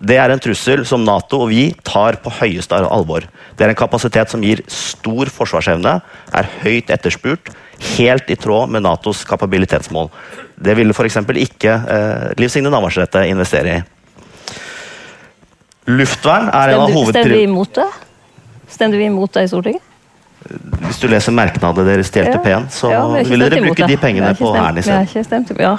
Det 0.01 0.17
er 0.17 0.33
en 0.33 0.41
trussel 0.41 0.81
som 0.89 1.03
Nato 1.05 1.43
og 1.43 1.51
vi 1.51 1.67
tar 1.85 2.17
på 2.23 2.31
høyeste 2.39 2.79
alvor. 2.81 3.27
Det 3.57 3.65
er 3.65 3.73
en 3.73 3.77
kapasitet 3.77 4.31
som 4.33 4.41
gir 4.41 4.63
stor 4.71 5.29
forsvarsevne, 5.29 5.99
er 6.33 6.49
høyt 6.63 6.89
etterspurt, 6.93 7.51
helt 7.99 8.29
i 8.33 8.37
tråd 8.39 8.73
med 8.73 8.85
Natos 8.85 9.21
kapabilitetsmål. 9.29 10.09
Det 10.57 10.73
ville 10.77 10.95
f.eks. 10.95 11.19
ikke 11.45 11.75
eh, 11.77 12.25
Liv 12.41 12.49
Signe 12.49 12.73
Navarsete 12.73 13.27
investere 13.29 13.77
i. 13.77 13.83
Luftvern 15.91 16.49
er 16.49 16.73
en 16.73 16.83
av 16.87 16.97
Stemte 17.09 17.29
vi 17.29 17.45
imot 17.45 17.77
det? 17.77 17.87
Stemte 18.69 18.97
vi 18.97 19.07
imot 19.09 19.33
det 19.37 19.45
i 19.45 19.53
Stortinget? 19.53 19.90
Hvis 20.81 20.99
du 21.01 21.07
leser 21.11 21.33
merknadene 21.35 21.85
deres 21.87 22.09
til 22.11 22.25
LTP-en, 22.25 22.65
så 22.73 22.89
Ja, 22.91 23.01
vi 23.21 23.29
vil 23.29 23.43
dere 23.45 23.61
bruke 23.61 23.87
de 23.87 23.97
pengene 24.01 24.31
har 24.31 24.39
på 24.39 24.53
Hæren 24.55 24.81
har 24.81 25.05
isteden. 25.05 25.45
imot, 25.45 25.59
ja. 25.61 25.77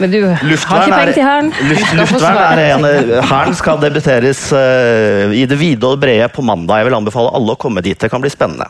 Men 0.00 0.10
du 0.10 0.18
har 0.26 0.44
Luftvern 0.48 0.88
ikke 0.88 0.96
penger 0.96 1.12
til 1.12 1.26
Hæren. 1.28 1.52
er, 1.52 1.68
luft, 1.70 1.94
luftvern 1.98 2.58
er 2.58 2.62
en 2.74 3.24
Hæren 3.30 3.54
skal 3.54 3.80
debuteres 3.82 4.52
uh, 4.52 5.32
i 5.36 5.44
det 5.46 5.58
vide 5.60 5.86
og 5.86 6.00
brede 6.00 6.28
på 6.32 6.42
mandag. 6.42 6.80
Jeg 6.80 6.88
vil 6.90 6.98
anbefale 6.98 7.34
alle 7.36 7.52
å 7.52 7.60
komme 7.60 7.82
dit. 7.84 7.98
Det 8.00 8.10
kan 8.10 8.20
bli 8.20 8.32
spennende. 8.32 8.66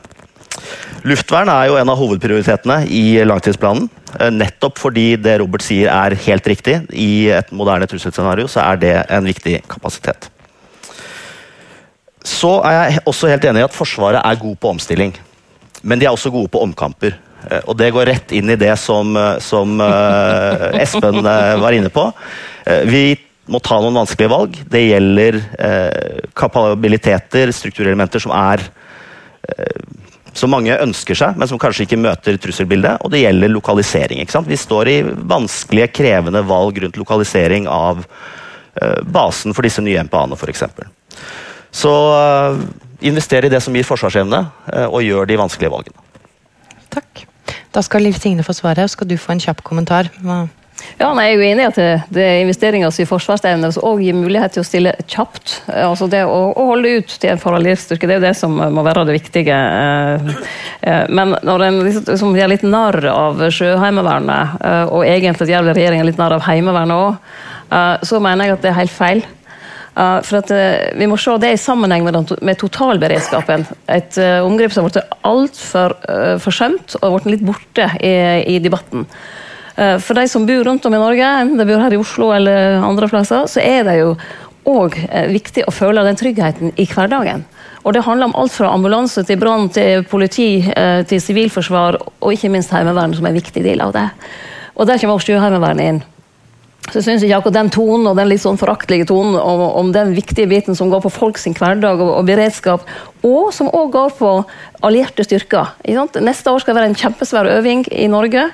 Luftvern 1.09 1.49
er 1.49 1.71
jo 1.71 1.79
en 1.81 1.89
av 1.89 1.97
hovedprioritetene 1.97 2.83
i 2.93 3.23
langtidsplanen. 3.25 3.89
eh, 4.19 4.31
Nettopp 4.31 4.77
fordi 4.79 5.17
det 5.17 5.39
Robert 5.41 5.63
sier 5.65 5.89
er 5.89 6.15
helt 6.27 6.45
riktig. 6.47 6.75
I 6.93 7.31
et 7.39 7.53
moderne 7.57 7.87
trusselscenario 7.89 8.51
så 8.51 8.61
er 8.67 8.77
det 8.77 9.07
en 9.09 9.25
viktig 9.25 9.63
kapasitet. 9.71 10.29
Så 12.27 12.59
er 12.69 12.77
jeg 12.77 13.03
også 13.09 13.31
helt 13.31 13.45
enig 13.49 13.63
i 13.63 13.67
at 13.69 13.75
Forsvaret 13.75 14.21
er 14.21 14.41
god 14.41 14.57
på 14.61 14.73
omstilling. 14.75 15.15
Men 15.83 16.01
de 16.01 16.07
er 16.07 16.13
også 16.13 16.33
gode 16.33 16.51
på 16.53 16.61
omkamper. 16.61 17.17
Eh, 17.49 17.63
og 17.65 17.77
det 17.81 17.91
går 17.95 18.11
rett 18.11 18.35
inn 18.37 18.53
i 18.53 18.59
det 18.61 18.75
som, 18.81 19.15
eh, 19.17 19.39
som 19.45 19.81
uh, 19.81 20.69
Espen 20.81 21.23
var 21.25 21.77
inne 21.77 21.93
på. 21.93 22.11
Vi 22.87 23.05
må 23.51 23.59
ta 23.65 23.81
noen 23.81 23.97
vanskelige 24.03 24.31
valg. 24.31 24.59
Det 24.71 24.83
gjelder 24.85 25.39
kapabiliteter, 26.39 27.51
strukturelementer 27.57 28.23
som 28.23 28.35
er 28.37 28.63
som 30.37 30.53
mange 30.53 30.77
ønsker 30.77 31.19
seg, 31.19 31.41
men 31.41 31.49
som 31.51 31.59
kanskje 31.59 31.89
ikke 31.89 31.99
møter 31.99 32.37
trusselbildet. 32.39 33.01
Og 33.03 33.11
det 33.11 33.25
gjelder 33.25 33.51
lokalisering. 33.51 34.23
Vi 34.47 34.61
står 34.61 34.93
i 34.93 34.99
vanskelige, 35.03 35.89
krevende 35.97 36.45
valg 36.47 36.79
rundt 36.85 37.01
lokalisering 37.01 37.67
av 37.67 38.05
basen 39.09 39.57
for 39.57 39.67
disse 39.67 39.83
nye 39.83 40.05
MPA-ene, 40.07 40.39
f.eks. 40.39 40.69
Så 41.73 41.93
invester 43.01 43.47
i 43.47 43.51
det 43.53 43.61
som 43.65 43.77
gir 43.77 43.87
forsvarsevne, 43.87 44.41
og 44.91 45.03
gjør 45.07 45.29
de 45.31 45.39
vanskelige 45.41 45.73
valgene. 45.73 46.03
Takk. 46.91 47.25
Da 47.71 47.83
skal 47.87 48.03
Liv 48.03 48.19
Signe 48.19 48.43
få 48.43 48.53
svaret, 48.57 48.89
og 48.89 48.91
skal 48.91 49.09
du 49.09 49.15
få 49.21 49.37
en 49.37 49.43
kjapp 49.45 49.63
kommentar. 49.67 50.11
Hva 50.25 50.43
ja, 51.01 51.11
nei, 51.17 51.31
Jeg 51.31 51.35
er 51.35 51.39
jo 51.39 51.47
enig 51.49 51.63
i 51.63 51.69
at 51.69 51.79
det, 51.79 51.89
det 52.13 52.25
er 52.25 52.43
investeringer 52.45 53.01
i 53.03 53.07
forsvarsevne 53.09 53.71
som 53.75 53.87
òg 53.89 54.03
gir 54.05 54.17
mulighet 54.17 54.55
til 54.57 54.63
å 54.63 54.67
stille 54.67 54.93
kjapt. 55.09 55.57
Altså 55.73 56.09
Det 56.13 56.23
å, 56.27 56.39
å 56.53 56.67
holde 56.73 56.97
ut 57.01 57.15
til 57.23 57.33
en 57.33 57.41
parallell 57.41 57.79
styrke, 57.81 58.09
det 58.09 58.17
er 58.17 58.21
jo 58.21 58.27
det 58.27 58.35
som 58.39 58.57
må 58.57 58.85
være 58.87 59.07
det 59.09 59.17
viktige. 59.17 59.57
Eh, 59.57 60.31
eh, 60.83 61.05
men 61.09 61.37
når 61.47 61.67
en 61.67 61.81
liksom, 61.89 62.37
gjør 62.37 62.53
litt 62.53 62.67
narr 62.67 63.01
av 63.13 63.41
Sjøheimevernet, 63.57 64.61
eh, 64.71 64.85
og 64.89 65.07
egentlig 65.09 65.51
gjør 65.53 65.73
regjeringa 65.73 66.07
litt 66.09 66.21
narr 66.21 66.37
av 66.39 66.45
Heimevernet 66.49 67.07
òg, 67.09 67.37
så 68.03 68.19
mener 68.19 68.49
jeg 68.49 68.57
at 68.57 68.65
det 68.65 68.71
er 68.73 68.81
helt 68.81 68.91
feil. 68.91 69.21
For 70.01 70.41
at, 70.41 70.51
uh, 70.55 70.99
Vi 70.99 71.09
må 71.11 71.19
se 71.21 71.37
det 71.43 71.53
i 71.55 71.61
sammenheng 71.61 72.07
med, 72.07 72.57
totalberedskapen. 72.61 73.67
Et 73.91 74.19
uh, 74.21 74.47
omgrep 74.47 74.73
som 74.73 74.87
har 74.87 74.91
blitt 74.93 75.17
altfor 75.29 75.97
uh, 76.07 76.37
forsømt 76.41 76.97
og 77.03 77.21
blitt 77.21 77.35
litt 77.37 77.47
borte 77.47 77.91
i 78.01 78.59
debatten. 78.63 79.07
for 80.03 80.19
de 80.19 80.27
som 80.29 80.45
bor 80.45 80.65
rundt 80.67 80.85
om 80.85 80.93
i 80.93 80.99
Norge, 81.01 81.25
enten 81.25 81.57
de 81.57 81.65
bor 81.65 81.81
her 81.81 81.95
i 81.95 81.97
Oslo 81.97 82.27
eller 82.35 82.83
andre 82.85 83.07
plasser, 83.09 83.47
så 83.49 83.63
er 83.65 83.87
det 83.87 83.95
jo 83.97 84.11
òg 84.69 84.99
viktig 85.31 85.65
å 85.65 85.73
føle 85.73 86.03
den 86.05 86.19
tryggheten 86.21 86.75
i 86.77 86.85
hverdagen. 86.91 87.47
Og 87.85 87.95
Det 87.95 88.03
handler 88.05 88.29
om 88.29 88.37
alt 88.37 88.53
fra 88.53 88.75
ambulanse 88.75 89.25
til 89.25 89.39
brann 89.41 89.71
til 89.73 90.05
politi 90.05 90.61
til 91.09 91.23
sivilforsvar 91.23 91.97
og 92.03 92.29
ikke 92.35 92.53
minst 92.53 92.75
Heimevernet, 92.75 93.17
som 93.17 93.25
er 93.25 93.33
en 93.33 93.41
viktig 93.41 93.65
del 93.65 93.81
av 93.81 93.95
det. 93.97 94.05
Og 94.77 94.87
Der 94.87 94.99
kommer 94.99 95.17
også 95.17 95.33
Sjøheimevernet 95.33 95.89
inn. 95.95 96.03
Så 96.89 96.99
jeg 96.99 97.05
synes 97.05 97.23
ikke 97.23 97.37
akkurat 97.37 97.59
den 97.59 97.69
tonen 97.71 98.09
og 98.09 98.17
den 98.19 98.31
litt 98.31 98.43
sånn 98.43 98.59
foraktelige 98.59 99.07
tonen 99.11 99.37
om, 99.39 99.61
om, 99.79 99.91
den 99.95 100.15
viktige 100.17 100.49
biten 100.51 100.75
som 100.75 100.89
går 100.91 101.05
på 101.05 101.13
folk 101.13 101.39
sin 101.39 101.55
hverdag 101.55 102.01
og, 102.01 102.09
og 102.17 102.27
beredskap, 102.27 102.87
og 103.23 103.51
som 103.55 103.69
òg 103.69 103.93
går 103.95 104.15
på 104.17 104.31
allierte 104.89 105.23
styrker. 105.27 105.75
Neste 106.25 106.51
år 106.51 106.63
skal 106.63 106.73
det 106.73 106.81
være 106.81 106.91
en 106.91 106.99
kjempesvær 106.99 107.51
øving 107.53 107.85
i 107.93 108.09
Norge. 108.11 108.47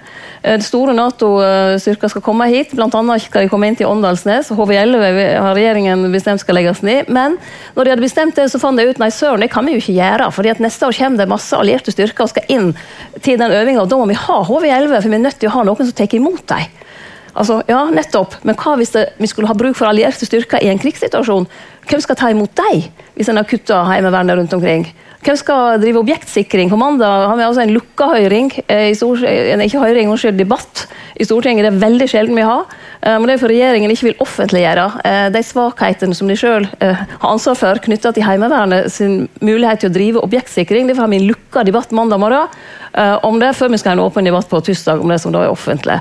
Eh, 0.43 0.59
store 0.61 0.93
Nato-styrker 0.99 2.11
skal 2.13 2.25
komme 2.27 2.49
hit. 2.51 2.75
Annet 2.75 3.25
skal 3.25 3.47
de 3.47 3.51
komme 3.53 3.71
inn 3.71 3.79
til 3.79 3.89
Åndalsnes. 3.89 4.51
HV11 4.51 5.07
har 5.39 5.55
regjeringen 5.57 6.03
bestemt 6.13 6.43
skal 6.43 6.59
legges 6.59 6.83
ned. 6.85 7.09
Men 7.09 7.39
når 7.77 7.87
de 7.87 7.95
hadde 7.95 8.05
bestemt 8.05 8.37
det, 8.37 8.49
så 8.51 8.61
fant 8.61 8.77
de 8.77 8.89
ut 8.91 9.01
nei, 9.01 9.13
søren, 9.15 9.47
det 9.47 9.53
kan 9.55 9.65
vi 9.65 9.77
jo 9.77 9.85
ikke 9.85 9.97
gjøre. 10.01 10.33
fordi 10.35 10.53
at 10.53 10.65
neste 10.67 10.91
år 10.91 10.99
kommer 10.99 11.23
det 11.23 11.31
masse 11.31 11.57
allierte 11.57 11.95
styrker 11.95 12.27
og 12.27 12.35
skal 12.35 12.51
inn 12.51 12.75
til 13.23 13.39
den 13.39 13.55
øvinga. 13.55 13.87
Da 13.87 14.01
må 14.03 14.11
vi 14.11 14.19
ha 14.19 14.43
HV11, 14.51 14.99
for 14.99 15.09
vi 15.09 15.21
er 15.21 15.25
nødt 15.25 15.39
til 15.39 15.53
å 15.53 15.57
ha 15.61 15.65
noen 15.71 15.87
som 15.87 15.95
tar 15.95 16.19
imot 16.19 16.43
dem. 16.51 16.83
Altså, 17.37 17.61
ja, 17.69 17.83
nettopp. 17.93 18.39
Men 18.49 18.57
hva 18.57 18.77
hvis 18.81 18.95
det, 18.95 19.11
vi 19.21 19.29
skulle 19.29 19.51
ha 19.51 19.57
bruk 19.57 19.77
for 19.77 19.91
allierte 19.91 20.29
styrker 20.29 20.63
i 20.65 20.71
en 20.73 20.81
krigssituasjon? 20.81 21.49
Hvem 21.87 22.03
skal 22.03 22.19
ta 22.19 22.31
imot 22.33 22.55
dem, 22.59 22.87
hvis 23.15 23.29
en 23.31 23.39
har 23.39 23.49
kutta 23.49 23.83
Heimevernet 23.91 24.39
rundt 24.41 24.57
omkring? 24.57 24.89
Hvem 25.27 25.39
skal 25.41 25.81
drive 25.83 25.99
objektsikring? 26.05 26.71
På 26.71 26.79
mandag 26.79 27.27
har 27.27 27.37
vi 27.39 27.43
altså 27.43 27.63
en 27.65 27.73
lukka 27.75 28.07
høring, 28.13 28.53
eh, 28.69 28.93
ikke 28.95 29.83
høring, 29.83 30.11
unnskyld, 30.13 30.39
debatt 30.39 30.87
i 31.19 31.25
Stortinget. 31.27 31.67
Det 31.67 31.73
er 31.73 31.81
veldig 31.83 32.09
sjelden 32.09 32.39
vi 32.39 32.45
har. 32.47 32.63
Eh, 33.03 33.19
men 33.19 33.27
det 33.27 33.35
er 33.35 33.43
for 33.43 33.51
regjeringen 33.51 33.91
ikke 33.91 34.07
vil 34.11 34.23
offentliggjøre 34.23 34.87
eh, 35.05 35.27
de 35.35 35.43
svakhetene 35.43 36.15
som 36.15 36.31
de 36.31 36.37
sjøl 36.39 36.69
har 36.81 37.07
ansvar 37.27 37.59
for 37.59 37.83
knytta 37.83 38.13
til 38.15 38.27
Heimevernet 38.27 38.93
sin 38.93 39.27
mulighet 39.41 39.83
til 39.83 39.91
å 39.91 39.97
drive 39.99 40.23
objektsikring. 40.23 40.87
Derfor 40.87 41.09
har 41.09 41.11
vi 41.11 41.21
en 41.21 41.29
lukka 41.33 41.67
debatt 41.67 41.91
mandag 41.91 42.23
morgen 42.23 42.49
om 43.27 43.41
det, 43.41 43.51
før 43.59 43.69
vi 43.69 43.79
skal 43.83 43.93
ha 43.93 43.99
en 43.99 44.07
åpen 44.07 44.25
debatt 44.25 44.49
på 44.49 44.63
tirsdag 44.65 45.03
om 45.03 45.11
det 45.11 45.19
som 45.21 45.35
da 45.35 45.43
er 45.45 45.53
offentlig. 45.53 45.99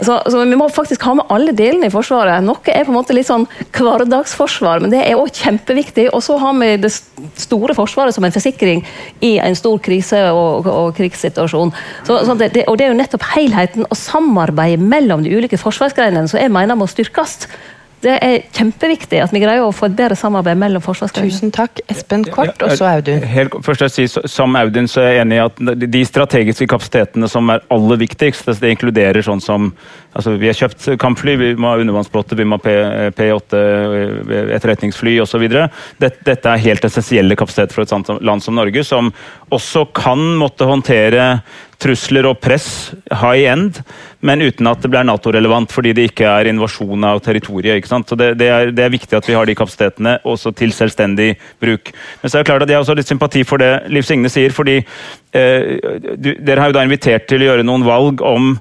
Så, 0.00 0.16
så, 0.30 0.44
Vi 0.44 0.56
må 0.56 0.68
faktisk 0.72 1.02
ha 1.04 1.14
med 1.18 1.28
alle 1.32 1.52
delene 1.56 1.88
i 1.88 1.92
Forsvaret. 1.92 2.44
Noe 2.44 2.72
er 2.72 2.86
på 2.86 2.92
en 2.92 2.96
måte 2.96 3.16
litt 3.16 3.28
sånn 3.28 3.46
hverdagsforsvar, 3.76 4.82
men 4.82 4.92
det 4.94 5.02
er 5.04 5.18
òg 5.20 5.32
kjempeviktig. 5.36 6.08
Og 6.16 6.22
så 6.24 6.38
har 6.40 6.56
vi 6.60 6.70
det 6.80 6.92
store 7.40 7.76
forsvaret 7.76 8.16
som 8.16 8.24
en 8.24 8.34
forsikring 8.34 8.84
i 9.26 9.36
en 9.42 9.58
stor 9.58 9.80
krise- 9.84 10.30
og, 10.32 10.68
og 10.70 10.94
krigssituasjon. 10.96 11.74
Så, 12.08 12.22
så 12.26 12.38
det, 12.40 12.52
det, 12.56 12.64
og 12.70 12.78
det 12.80 12.86
er 12.86 12.94
jo 12.94 13.00
nettopp 13.00 13.28
helheten 13.34 13.88
og 13.88 13.98
samarbeidet 13.98 14.80
mellom 14.80 15.26
de 15.26 15.34
ulike 15.36 15.60
forsvarsgreinene 15.60 16.30
som 16.30 16.40
jeg 16.40 16.52
mener 16.54 16.78
må 16.78 16.88
styrkes. 16.90 17.44
Det 18.00 18.12
er 18.24 18.46
kjempeviktig 18.56 19.18
at 19.20 19.32
vi 19.34 19.42
greier 19.42 19.60
å 19.60 19.72
få 19.76 19.90
et 19.90 19.96
bedre 19.98 20.16
samarbeid 20.16 20.56
mellom 20.60 20.80
forsvarsgrenene. 20.80 21.34
Tusen 21.34 21.52
takk. 21.52 21.82
Espen 21.92 22.24
Kort, 22.32 22.62
og 22.64 22.72
så 22.78 22.88
Audun. 22.94 23.20
Helt, 23.28 23.56
først 23.66 23.84
jeg 23.84 23.92
si, 23.92 24.06
Som 24.30 24.56
Audun 24.56 24.88
så 24.88 25.02
er 25.04 25.10
jeg 25.10 25.24
enig 25.26 25.36
i 25.36 25.42
at 25.44 25.60
de 25.92 26.02
strategiske 26.08 26.68
kapasitetene 26.70 27.28
som 27.28 27.52
er 27.52 27.60
aller 27.68 28.00
viktigst, 28.00 28.48
altså 28.48 28.64
det 28.64 28.72
inkluderer 28.76 29.26
sånn 29.26 29.44
som 29.44 29.72
altså 30.16 30.32
Vi 30.40 30.48
har 30.48 30.56
kjøpt 30.58 30.88
kampfly, 30.98 31.36
vi 31.38 31.50
må 31.60 31.70
ha 31.70 31.80
undervannsbåter, 31.82 32.40
vi 32.40 32.48
må 32.48 32.56
ha 32.58 33.10
P8 33.14 33.60
etterretningsfly 34.56 35.18
osv. 35.22 35.44
Dette, 36.00 36.24
dette 36.26 36.50
er 36.50 36.64
helt 36.64 36.86
essensielle 36.88 37.36
kapasiteter 37.38 37.76
for 37.76 37.84
et 37.84 38.24
land 38.24 38.42
som 38.42 38.56
Norge, 38.58 38.82
som 38.86 39.12
også 39.52 39.84
kan 39.94 40.24
måtte 40.40 40.66
håndtere 40.66 41.34
trusler 41.80 42.28
og 42.28 42.38
press 42.42 42.92
high 43.22 43.48
end, 43.50 43.80
men 44.26 44.42
uten 44.44 44.68
at 44.68 44.82
det 44.82 44.90
blir 44.92 45.06
Nato-relevant 45.08 45.72
fordi 45.72 45.94
det 45.96 46.10
ikke 46.10 46.28
er 46.28 46.50
invasjon 46.50 47.06
av 47.08 47.22
territoriet. 47.24 47.80
ikke 47.80 47.90
sant? 47.90 48.08
Så 48.10 48.18
det, 48.20 48.34
det, 48.40 48.50
er, 48.52 48.74
det, 48.74 48.84
er, 48.84 48.92
viktig 48.92 49.16
at 49.16 49.28
vi 49.28 49.36
har 49.36 49.48
de 49.48 49.56
kapasitetene 49.56 50.18
også 50.28 50.52
til 50.56 50.74
selvstendig 50.76 51.32
bruk. 51.62 51.92
Men 52.20 52.28
så 52.28 52.38
er 52.38 52.44
det 52.44 52.50
klart 52.52 52.66
at 52.66 52.72
jeg 52.72 52.78
har 52.78 52.84
også 52.84 52.98
litt 52.98 53.10
sympati 53.10 53.46
for 53.48 53.62
det 53.62 53.72
Liv 53.92 54.06
Signe 54.06 54.32
sier, 54.32 54.52
fordi 54.54 54.78
eh, 54.80 55.80
du, 56.20 56.34
dere 56.36 56.60
har 56.60 56.72
jo 56.72 56.78
da 56.78 56.84
invitert 56.86 57.28
til 57.30 57.42
å 57.42 57.50
gjøre 57.50 57.66
noen 57.66 57.86
valg 57.88 58.24
om 58.26 58.54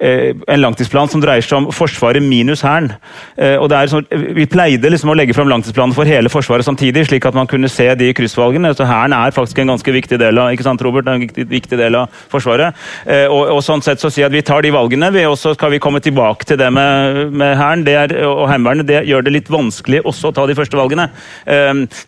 en 0.00 0.60
langtidsplan 0.60 1.08
som 1.10 1.22
dreier 1.22 1.44
seg 1.44 1.60
om 1.60 1.68
Forsvaret 1.74 2.22
minus 2.22 2.64
Hæren. 2.64 2.90
Eh, 3.38 3.60
sånn, 3.90 4.06
vi 4.10 4.46
pleide 4.50 4.90
liksom 4.90 5.12
å 5.12 5.16
legge 5.16 5.34
fram 5.36 5.50
langtidsplanen 5.50 5.94
for 5.94 6.08
hele 6.08 6.30
Forsvaret 6.32 6.66
samtidig, 6.66 7.06
slik 7.08 7.26
at 7.28 7.36
man 7.36 7.46
kunne 7.50 7.70
se 7.70 7.86
de 7.94 8.10
kryssvalgene. 8.16 8.74
Så 8.74 8.88
Hæren 8.88 9.14
er 9.14 9.34
faktisk 9.34 9.60
en 9.62 9.70
ganske 9.72 9.94
viktig 9.94 10.18
del 10.18 10.38
av 10.38 10.52
ikke 10.54 10.66
sant, 10.66 10.82
Robert? 10.82 11.08
En 11.08 11.22
viktig, 11.22 11.78
del 11.78 11.98
av 11.98 12.10
Forsvaret. 12.32 12.74
Eh, 13.06 13.26
og, 13.28 13.54
og, 13.54 13.62
sånn 13.64 13.82
sett 13.84 14.02
så 14.02 14.10
sier 14.10 14.26
at 14.26 14.34
Vi 14.34 14.42
tar 14.42 14.62
de 14.62 14.72
valgene, 14.74 15.12
og 15.28 15.36
så 15.38 15.54
skal 15.54 15.70
vi 15.70 15.82
komme 15.82 16.02
tilbake 16.02 16.44
til 16.48 16.58
det 16.58 16.70
med, 16.74 17.30
med 17.30 17.54
Hæren 17.58 17.86
og 18.26 18.48
Heimevernet. 18.50 18.88
Det 18.88 19.04
gjør 19.06 19.26
det 19.26 19.34
litt 19.36 19.52
vanskelig 19.52 20.02
også 20.04 20.30
å 20.30 20.34
ta 20.34 20.46
de 20.48 20.56
første 20.58 20.78
valgene. 20.78 21.08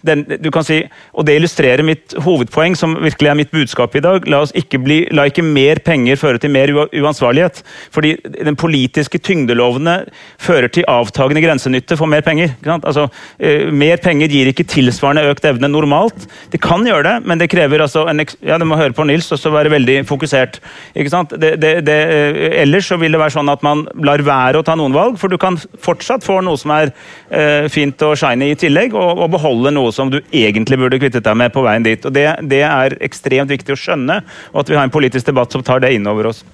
Den, 0.07 0.25
du 0.43 0.51
kan 0.51 0.67
si, 0.67 0.83
og 1.15 1.27
Det 1.27 1.37
illustrerer 1.39 1.85
mitt 1.87 2.17
hovedpoeng, 2.25 2.75
som 2.79 2.97
virkelig 2.99 3.31
er 3.31 3.39
mitt 3.39 3.55
budskap 3.55 3.95
i 3.97 4.03
dag. 4.05 4.27
La, 4.31 4.43
oss 4.43 4.55
ikke, 4.59 4.81
bli, 4.83 4.99
la 5.15 5.27
ikke 5.31 5.45
mer 5.47 5.81
penger 5.87 6.19
føre 6.21 6.43
til 6.43 6.53
mer 6.55 6.73
uansvarlighet. 6.75 7.63
Fordi 7.95 8.15
den 8.37 8.59
politiske 8.59 9.21
tyngdelovene 9.23 9.99
fører 10.43 10.71
til 10.73 10.87
avtagende 10.91 11.43
grensenytte 11.45 11.99
for 11.99 12.11
mer 12.11 12.25
penger. 12.27 12.55
Altså, 12.77 13.09
eh, 13.39 13.71
mer 13.73 14.01
penger 14.03 14.33
gir 14.33 14.51
ikke 14.51 14.67
tilsvarende 14.69 15.27
økt 15.31 15.47
evne 15.49 15.71
normalt. 15.71 16.27
Det 16.53 16.61
kan 16.63 16.85
gjøre 16.87 17.07
det, 17.07 17.17
men 17.27 17.41
det 17.41 17.51
krever 17.53 17.85
altså 17.85 18.07
en 18.11 18.23
ja, 18.43 18.59
Du 18.59 18.65
må 18.65 18.79
høre 18.79 18.97
på 18.97 19.05
Nils 19.07 19.31
og 19.33 19.53
være 19.53 19.71
veldig 19.71 20.01
fokusert. 20.09 20.61
Det, 20.95 21.53
det, 21.61 21.73
det, 21.87 21.97
eh, 21.97 22.63
ellers 22.63 22.89
så 22.91 22.99
vil 23.01 23.15
det 23.15 23.21
være 23.21 23.37
sånn 23.37 23.53
at 23.53 23.65
man 23.67 23.87
lar 24.07 24.23
være 24.27 24.61
å 24.61 24.67
ta 24.67 24.77
noen 24.79 24.95
valg, 24.97 25.19
for 25.21 25.33
du 25.33 25.39
kan 25.41 25.59
fortsatt 25.83 26.25
få 26.27 26.41
noe 26.45 26.59
som 26.61 26.73
er 26.77 26.93
eh, 27.31 27.69
fint 27.73 28.01
og 28.07 28.17
shiny 28.19 28.53
i 28.53 28.59
tillegg, 28.59 28.95
og, 28.97 29.23
og, 29.23 29.31
beholde 29.37 29.73
noe 29.75 29.93
som 29.93 30.11
du 30.13 30.21
egentlig 30.31 30.79
burde 30.81 31.01
kvittet 31.03 31.27
deg 31.27 31.39
med 31.39 31.53
på 31.55 31.65
veien 31.67 31.87
dit. 31.87 32.05
Og 32.07 32.15
det, 32.15 32.27
det 32.51 32.63
er 32.67 32.99
ekstremt 33.05 33.53
viktig 33.53 33.75
å 33.75 33.81
skjønne, 33.81 34.21
og 34.53 34.63
at 34.63 34.73
vi 34.73 34.79
har 34.79 34.87
en 34.87 34.95
politisk 34.95 35.29
debatt 35.29 35.53
som 35.53 35.65
tar 35.67 35.83
det 35.85 35.95
inn 35.97 36.07
over 36.11 36.31
oss. 36.33 36.45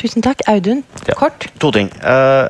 Tusen 0.00 0.24
takk. 0.24 0.42
Audun, 0.48 0.82
ja. 1.06 1.16
kort? 1.18 1.46
To 1.60 1.70
ting. 1.74 1.90
Uh, 2.00 2.48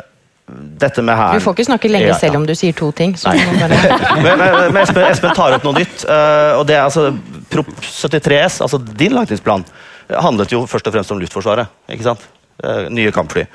dette 0.80 1.02
med 1.02 1.18
her... 1.18 1.36
Du 1.38 1.44
får 1.44 1.56
ikke 1.56 1.66
snakke 1.68 1.90
lenge 1.90 2.10
ja, 2.10 2.16
selv 2.18 2.40
om 2.40 2.46
du 2.46 2.54
sier 2.58 2.74
to 2.76 2.90
ting. 2.96 3.14
men, 3.26 4.24
men, 4.24 4.40
men 4.40 4.80
Espen, 4.82 5.04
Espen, 5.06 5.34
tar 5.36 5.56
opp 5.58 5.66
noe 5.66 5.78
nytt. 5.78 6.04
Uh, 6.06 6.58
og 6.60 6.66
det 6.70 6.78
er 6.78 6.86
altså 6.86 7.10
Prop 7.50 7.70
73 7.86 8.40
S, 8.46 8.58
altså 8.66 8.78
din 8.78 9.14
langtidsplan, 9.16 9.64
handlet 10.10 10.54
jo 10.54 10.64
først 10.70 10.90
og 10.90 10.96
fremst 10.96 11.14
om 11.14 11.22
Luftforsvaret. 11.22 11.70
ikke 11.90 12.06
sant? 12.06 12.26
Uh, 12.62 12.86
nye 12.92 13.14
kampfly. 13.14 13.46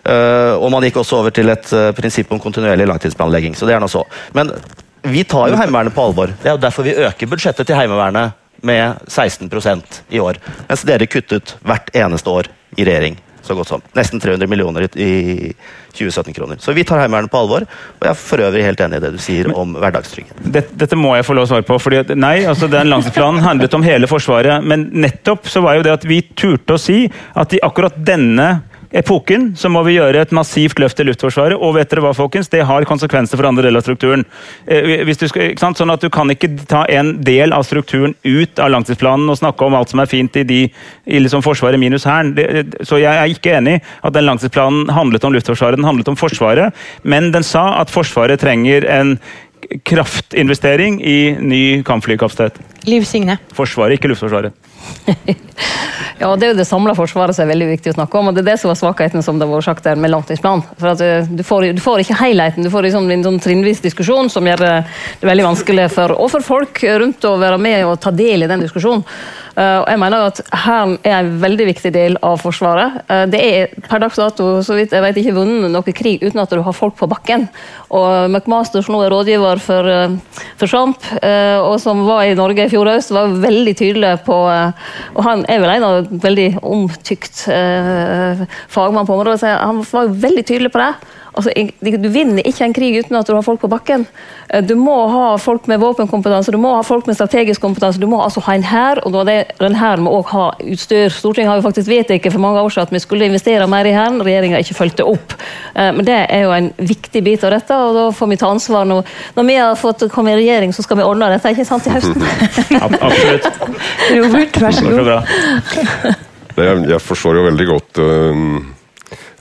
og 0.00 0.70
man 0.72 0.80
gikk 0.86 0.96
også 0.96 1.18
over 1.18 1.32
til 1.36 1.52
et 1.52 1.66
prinsipp 1.92 2.30
om 2.32 2.38
kontinuerlig 2.40 2.86
langtidsplanlegging. 2.88 3.52
så 3.54 3.66
det 3.68 3.74
er 3.74 3.82
noe 3.82 3.92
så. 3.92 4.00
Men 4.32 4.48
vi 5.02 5.24
tar 5.28 5.50
jo 5.52 5.58
Heimevernet 5.60 5.92
på 5.92 6.06
alvor. 6.08 6.32
Det 6.40 6.48
er 6.48 6.56
jo 6.56 6.62
derfor 6.62 6.86
vi 6.86 6.94
øker 6.96 7.28
budsjettet 7.28 7.68
til 7.68 7.76
Heimevernet 7.76 8.39
med 8.62 8.98
16% 9.08 10.00
i 10.10 10.20
år. 10.20 10.38
Mens 10.68 10.82
dere 10.88 11.06
kuttet 11.10 11.56
hvert 11.64 11.90
eneste 11.96 12.30
år 12.30 12.48
i 12.76 12.84
regjering. 12.84 13.16
Så 13.42 13.54
godt 13.56 13.70
som. 13.70 13.80
Nesten 13.96 14.20
300 14.20 14.46
millioner 14.46 14.84
i- 14.84 15.00
i 15.02 15.52
2017-kroner. 15.96 16.58
Så 16.60 16.74
vi 16.76 16.84
tar 16.84 17.00
Heimevernet 17.00 17.30
på 17.32 17.38
alvor. 17.40 17.64
Og 17.64 18.02
jeg 18.04 18.10
er 18.10 18.14
for 18.20 18.38
øvrig 18.38 18.62
helt 18.62 18.80
enig 18.84 18.96
i 18.96 19.00
det 19.00 19.12
du 19.12 19.18
sier 19.18 19.48
om 19.56 19.72
hverdagstrygghet. 19.80 20.42
Dette, 20.52 20.76
dette 20.76 20.96
må 20.96 21.14
jeg 21.16 21.24
få 21.24 21.34
lov 21.34 21.48
å 21.48 21.50
svare 21.54 21.64
på. 21.66 21.78
fordi 21.80 22.14
nei, 22.20 22.44
altså 22.44 22.68
Den 22.70 22.90
langtidsplanen 22.92 23.40
handlet 23.48 23.74
om 23.74 23.82
hele 23.82 24.06
Forsvaret. 24.06 24.62
Men 24.62 24.90
nettopp 24.92 25.48
så 25.48 25.62
var 25.64 25.76
jo 25.80 25.82
det 25.88 25.92
at 25.96 26.04
vi 26.04 26.20
turte 26.36 26.76
å 26.76 26.78
si 26.78 27.10
at 27.34 27.54
i 27.56 27.60
akkurat 27.64 27.96
denne 27.96 28.62
epoken 28.90 29.50
så 29.56 29.70
må 29.70 29.82
vi 29.86 29.96
gjøre 29.96 30.22
et 30.24 30.32
massivt 30.34 30.80
løft 30.82 31.00
i 31.00 31.06
Luftforsvaret. 31.06 31.58
Og 31.58 31.76
vet 31.76 31.90
dere 31.90 32.04
hva, 32.04 32.12
folkens? 32.16 32.50
Det 32.50 32.64
har 32.66 32.86
konsekvenser 32.88 33.38
for 33.38 33.48
andre 33.48 33.66
deler 33.66 33.82
av 33.82 33.86
strukturen. 33.86 34.24
Eh, 34.66 35.04
skal? 35.14 35.54
Sånn 35.60 35.92
at 35.92 36.00
Du 36.00 36.08
kan 36.10 36.30
ikke 36.32 36.52
ta 36.68 36.84
en 36.88 37.18
del 37.22 37.52
av 37.52 37.66
strukturen 37.68 38.14
ut 38.24 38.58
av 38.58 38.72
langtidsplanen 38.72 39.28
og 39.30 39.38
snakke 39.38 39.66
om 39.66 39.76
alt 39.78 39.92
som 39.92 40.00
er 40.02 40.10
fint 40.10 40.36
i, 40.40 40.44
de, 40.44 40.62
i 41.06 41.20
liksom 41.20 41.44
Forsvaret 41.44 41.80
minus 41.80 42.06
Hæren. 42.08 42.34
Så 42.82 42.98
jeg 43.02 43.12
er 43.12 43.30
ikke 43.30 43.58
enig 43.58 43.80
at 44.02 44.16
den 44.16 44.26
langtidsplanen 44.26 44.90
handlet 44.90 45.24
om 45.24 45.36
Luftforsvaret. 45.36 45.78
Den 45.78 45.88
handlet 45.88 46.08
om 46.10 46.18
Forsvaret, 46.18 46.74
men 47.02 47.30
den 47.34 47.46
sa 47.46 47.80
at 47.80 47.92
Forsvaret 47.92 48.40
trenger 48.40 48.86
en 48.88 49.18
kraftinvestering 49.86 50.98
i 51.04 51.36
ny 51.38 51.82
kampflykapasitet. 51.86 52.58
Liv 52.88 53.04
Signe. 53.04 53.36
Forsvaret, 53.54 53.98
ikke 53.98 54.10
Luftforsvaret. 54.10 54.56
Ja, 56.20 56.36
Det 56.36 56.44
er 56.44 56.50
jo 56.52 56.56
det 56.58 56.66
samla 56.68 56.92
forsvaret 56.92 57.32
som 57.32 57.46
er 57.46 57.54
veldig 57.54 57.66
viktig 57.70 57.92
å 57.94 57.96
snakke 57.96 58.18
om. 58.18 58.28
og 58.28 58.34
Det 58.36 58.42
er 58.42 58.50
det 58.50 58.58
som 58.60 58.68
var 58.68 58.76
svakheten 58.76 59.24
som 59.24 59.38
det 59.40 59.48
var 59.48 59.64
sagt 59.64 59.86
der 59.88 59.96
med 59.96 60.12
langtidsplanen. 60.12 60.66
For 60.76 60.92
at 60.92 61.00
eh, 61.04 61.24
du, 61.24 61.40
får, 61.46 61.70
du 61.72 61.80
får 61.80 62.02
ikke 62.04 62.18
helheten. 62.20 62.66
Du 62.66 62.70
får 62.72 62.84
liksom 62.88 63.08
en 63.08 63.24
sånn 63.24 63.40
trinnvis 63.40 63.80
diskusjon 63.80 64.28
som 64.32 64.44
gjør 64.44 64.60
det 64.60 64.74
veldig 65.24 65.46
vanskelig 65.48 65.88
for, 65.94 66.12
og 66.12 66.28
for 66.34 66.44
folk 66.44 66.82
rundt 66.84 67.24
å 67.24 67.38
være 67.40 67.60
med 67.62 67.86
og 67.88 67.96
ta 68.04 68.12
del 68.12 68.44
i 68.44 68.50
den 68.50 68.66
diskusjonen. 68.66 69.06
Eh, 69.60 69.78
og 69.82 69.88
jeg 69.90 70.00
mener 70.00 70.26
at 70.30 70.40
Hæren 70.62 70.94
er 71.04 71.18
en 71.18 71.30
veldig 71.42 71.66
viktig 71.68 71.92
del 71.92 72.16
av 72.24 72.38
Forsvaret. 72.40 73.00
Eh, 73.10 73.24
det 73.32 73.40
er 73.44 73.74
per 73.84 74.00
dags 74.00 74.16
dato 74.16 74.46
så 74.64 74.76
vidt 74.78 74.94
jeg 74.94 75.04
vet, 75.04 75.20
ikke 75.20 75.36
vunnet 75.36 75.72
noe 75.74 75.96
krig 75.96 76.22
uten 76.24 76.40
at 76.40 76.52
du 76.54 76.62
har 76.64 76.76
folk 76.76 76.96
på 76.96 77.08
bakken. 77.10 77.48
Og 77.92 78.30
McMaster, 78.30 78.84
som 78.84 78.96
nå 78.96 79.02
er 79.04 79.12
rådgiver 79.12 79.60
for, 79.60 79.90
eh, 79.90 80.16
for 80.56 80.70
Trump, 80.70 81.04
og 81.20 81.76
som 81.80 82.04
var 82.06 82.24
i 82.24 82.34
Norge 82.34 82.64
i 82.64 82.70
fjor 82.70 82.88
høst, 82.88 83.12
var 83.12 83.32
veldig 83.42 83.74
tydelig 83.76 84.12
på 84.24 84.36
Og 84.40 85.24
han 85.24 85.44
er 85.48 85.60
vel 85.60 85.70
en 85.70 85.84
av 85.84 86.06
veldig 86.08 86.62
omtykt 86.62 87.44
fagmann 88.68 89.06
på 89.06 89.14
området, 89.14 89.40
så 89.40 89.58
han 89.58 89.82
var 89.82 90.08
veldig 90.08 90.44
tydelig 90.46 90.72
på 90.72 90.80
det. 90.80 90.92
Altså, 91.40 91.50
du 91.80 92.08
vinner 92.12 92.44
ikke 92.46 92.66
en 92.68 92.74
krig 92.76 92.98
uten 93.00 93.16
at 93.18 93.26
du 93.26 93.32
har 93.34 93.42
folk 93.46 93.60
på 93.64 93.70
bakken. 93.72 94.06
Eh, 94.52 94.60
Du 94.62 94.74
må 94.76 94.94
ha 95.10 95.36
folk 95.40 95.66
med 95.70 95.80
våpenkompetanse, 95.80 96.52
du 96.52 96.58
må 96.60 96.74
ha 96.76 96.82
folk 96.86 97.06
med 97.08 97.16
strategisk 97.16 97.60
kompetanse. 97.64 97.98
Du 98.00 98.06
må 98.10 98.20
altså 98.22 98.42
ha 98.46 98.54
en 98.58 98.62
hær, 98.68 99.00
og 99.06 99.16
den 99.16 99.74
hæren 99.80 100.04
må 100.04 100.12
òg 100.20 100.30
ha 100.34 100.46
utstyr. 100.60 101.08
Stortinget 101.10 101.48
har 101.50 101.60
jo 101.60 101.66
faktisk 101.68 101.88
vedtatt 101.88 102.28
for 102.32 102.42
mange 102.44 102.60
år 102.60 102.70
siden 102.74 102.88
at 102.90 102.92
vi 102.94 103.02
skulle 103.02 103.26
investere 103.30 103.66
mer 103.70 103.88
i 103.88 103.94
hæren. 103.96 104.20
Regjeringa 104.22 104.58
har 104.58 104.64
ikke 104.66 104.78
fulgt 104.78 104.98
det 105.00 105.06
opp. 105.08 105.34
Eh, 105.74 105.90
Men 105.96 106.04
det 106.04 106.18
er 106.28 106.42
jo 106.44 106.52
en 106.52 106.70
viktig 106.78 107.24
bit 107.24 107.44
av 107.44 107.50
dette, 107.56 107.74
og 107.74 107.94
da 107.96 108.06
får 108.14 108.28
vi 108.28 108.36
ta 108.36 108.50
ansvar. 108.52 108.84
Når, 108.84 109.04
når 109.36 109.44
vi 109.48 109.54
har 109.56 109.74
fått 109.80 110.04
komme 110.12 110.32
i 110.34 110.40
regjering, 110.42 110.72
så 110.76 110.82
skal 110.84 110.96
vi 111.00 111.06
ordne 111.08 111.30
dette, 111.32 111.50
ikke 111.54 111.64
sant, 111.68 111.86
i 111.86 111.94
høsten? 111.94 112.22
Absolutt. 112.86 113.48
Robert, 114.16 114.60
vær 114.60 114.76
så 114.76 114.84
god. 114.84 116.16
Jeg, 116.60 116.82
jeg 116.90 117.00
forstår 117.00 117.38
jo 117.38 117.42
veldig 117.46 117.66
godt 117.70 117.98
øhm, 118.02 118.56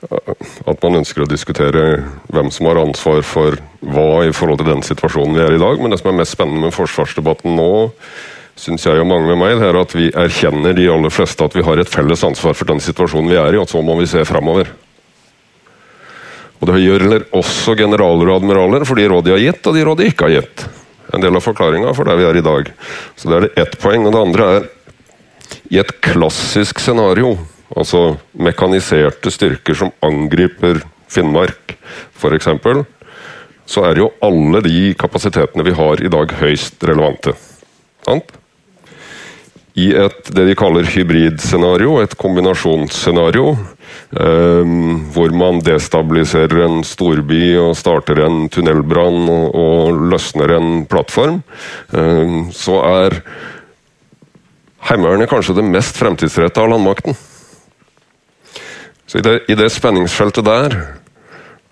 at 0.09 0.83
man 0.83 0.99
ønsker 1.01 1.23
å 1.23 1.29
diskutere 1.29 1.85
hvem 2.33 2.49
som 2.53 2.69
har 2.69 2.81
ansvar 2.81 3.21
for 3.27 3.59
hva 3.79 4.25
i 4.25 4.33
forhold 4.35 4.61
til 4.61 4.71
den 4.71 4.83
situasjonen 4.85 5.37
vi 5.37 5.45
er 5.45 5.55
i 5.55 5.61
dag, 5.61 5.79
men 5.79 5.93
det 5.93 6.01
som 6.01 6.11
er 6.11 6.19
mest 6.21 6.35
spennende 6.37 6.67
med 6.67 6.75
forsvarsdebatten 6.75 7.55
nå, 7.57 7.71
syns 8.59 8.85
jeg 8.85 8.99
og 8.99 9.07
mange 9.07 9.29
med 9.29 9.39
meg, 9.39 9.55
det 9.59 9.69
er 9.69 9.79
at 9.79 9.95
vi 9.95 10.09
erkjenner 10.11 10.75
de 10.75 10.89
aller 10.91 11.13
fleste 11.13 11.45
at 11.45 11.55
vi 11.55 11.63
har 11.63 11.79
et 11.79 11.91
felles 11.91 12.25
ansvar 12.27 12.57
for 12.57 12.67
den 12.69 12.81
situasjonen 12.83 13.31
vi 13.31 13.39
er 13.39 13.55
i, 13.55 13.61
og 13.61 13.69
så 13.71 13.83
må 13.85 13.95
vi 13.99 14.09
se 14.09 14.25
framover. 14.27 14.71
Og 16.59 16.67
Det 16.67 16.81
gjelder 16.83 17.23
også 17.35 17.75
generaler 17.79 18.27
og 18.27 18.41
admiraler 18.41 18.83
for 18.87 18.99
de 18.99 19.07
råd 19.07 19.27
de 19.27 19.35
har 19.35 19.43
gitt, 19.45 19.63
og 19.63 19.75
de 19.75 19.85
råd 19.87 20.01
de 20.01 20.09
ikke 20.11 20.27
har 20.27 20.41
gitt. 20.41 20.65
En 21.15 21.23
del 21.23 21.39
av 21.39 21.45
forklaringa 21.45 21.93
for 21.95 22.05
der 22.05 22.19
vi 22.19 22.27
er 22.27 22.37
i 22.37 22.43
dag. 22.45 22.67
Så 23.15 23.29
det 23.29 23.37
er 23.37 23.45
det 23.45 23.63
ett 23.63 23.77
poeng. 23.81 24.03
Og 24.05 24.13
det 24.13 24.25
andre 24.25 24.49
er 24.57 24.67
i 25.71 25.79
et 25.79 25.93
klassisk 26.03 26.81
scenario, 26.83 27.37
altså 27.77 28.17
mekaniserte 28.33 29.31
styrker 29.33 29.77
som 29.77 29.93
angriper 30.05 30.81
Finnmark 31.09 31.75
f.eks., 32.17 32.49
så 33.69 33.85
er 33.85 34.01
jo 34.01 34.09
alle 34.25 34.63
de 34.65 34.93
kapasitetene 34.97 35.65
vi 35.67 35.75
har 35.77 36.01
i 36.01 36.09
dag, 36.09 36.31
høyst 36.39 36.81
relevante. 36.89 37.35
Sant? 38.05 38.31
I 39.77 39.91
et 39.93 40.31
det 40.33 40.47
de 40.47 40.55
kaller 40.57 40.87
hybridscenario, 40.89 41.99
et 42.01 42.15
kombinasjonsscenario, 42.19 43.51
eh, 44.17 44.73
hvor 45.13 45.35
man 45.37 45.61
destabiliserer 45.63 46.65
en 46.65 46.81
storby 46.87 47.53
og 47.61 47.77
starter 47.77 48.23
en 48.25 48.47
tunnelbrann 48.49 49.29
og, 49.29 49.53
og 49.53 50.01
løsner 50.15 50.57
en 50.57 50.73
plattform, 50.89 51.43
eh, 51.93 52.35
så 52.57 52.81
er 52.89 53.21
Heimevernet 54.89 55.27
kanskje 55.27 55.57
det 55.57 55.65
mest 55.67 55.97
fremtidsretta 55.99 56.63
av 56.63 56.69
landmakten. 56.71 57.17
Så 59.09 59.17
i 59.17 59.25
det, 59.25 59.39
I 59.49 59.57
det 59.57 59.71
spenningsfeltet 59.73 60.45
der 60.45 60.75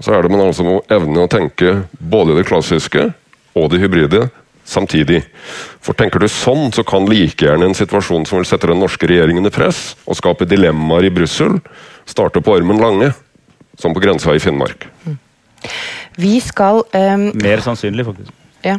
så 0.01 0.13
er 0.13 0.25
det 0.25 0.33
man 0.33 0.45
altså 0.45 0.65
må 0.65 0.79
evne 0.93 1.25
å 1.25 1.29
tenke 1.29 1.83
både 1.97 2.35
det 2.37 2.47
klassiske 2.49 3.07
og 3.57 3.69
det 3.73 3.81
hybride 3.81 4.27
samtidig. 4.67 5.21
For 5.81 5.97
tenker 5.97 6.21
du 6.21 6.27
sånn, 6.29 6.71
så 6.75 6.83
kan 6.85 7.07
like 7.09 7.45
gjerne 7.45 7.69
en 7.69 7.77
situasjon 7.77 8.27
som 8.29 8.41
vil 8.41 8.49
sette 8.49 8.69
den 8.69 8.81
norske 8.81 9.09
regjeringen 9.09 9.47
i 9.47 9.53
press 9.53 9.95
og 10.05 10.17
skape 10.19 10.49
dilemmaer 10.49 11.07
i 11.07 11.13
Brussel, 11.13 11.57
starte 12.09 12.43
på 12.43 12.57
Ormen 12.57 12.81
Lange, 12.81 13.13
som 13.79 13.93
på 13.95 14.03
grensa 14.03 14.35
i 14.35 14.41
Finnmark. 14.43 14.89
Vi 16.17 16.37
skal 16.43 16.83
um... 16.83 17.29
Mer 17.37 17.63
sannsynlig, 17.65 18.05
faktisk. 18.09 18.33
Ja. 18.65 18.77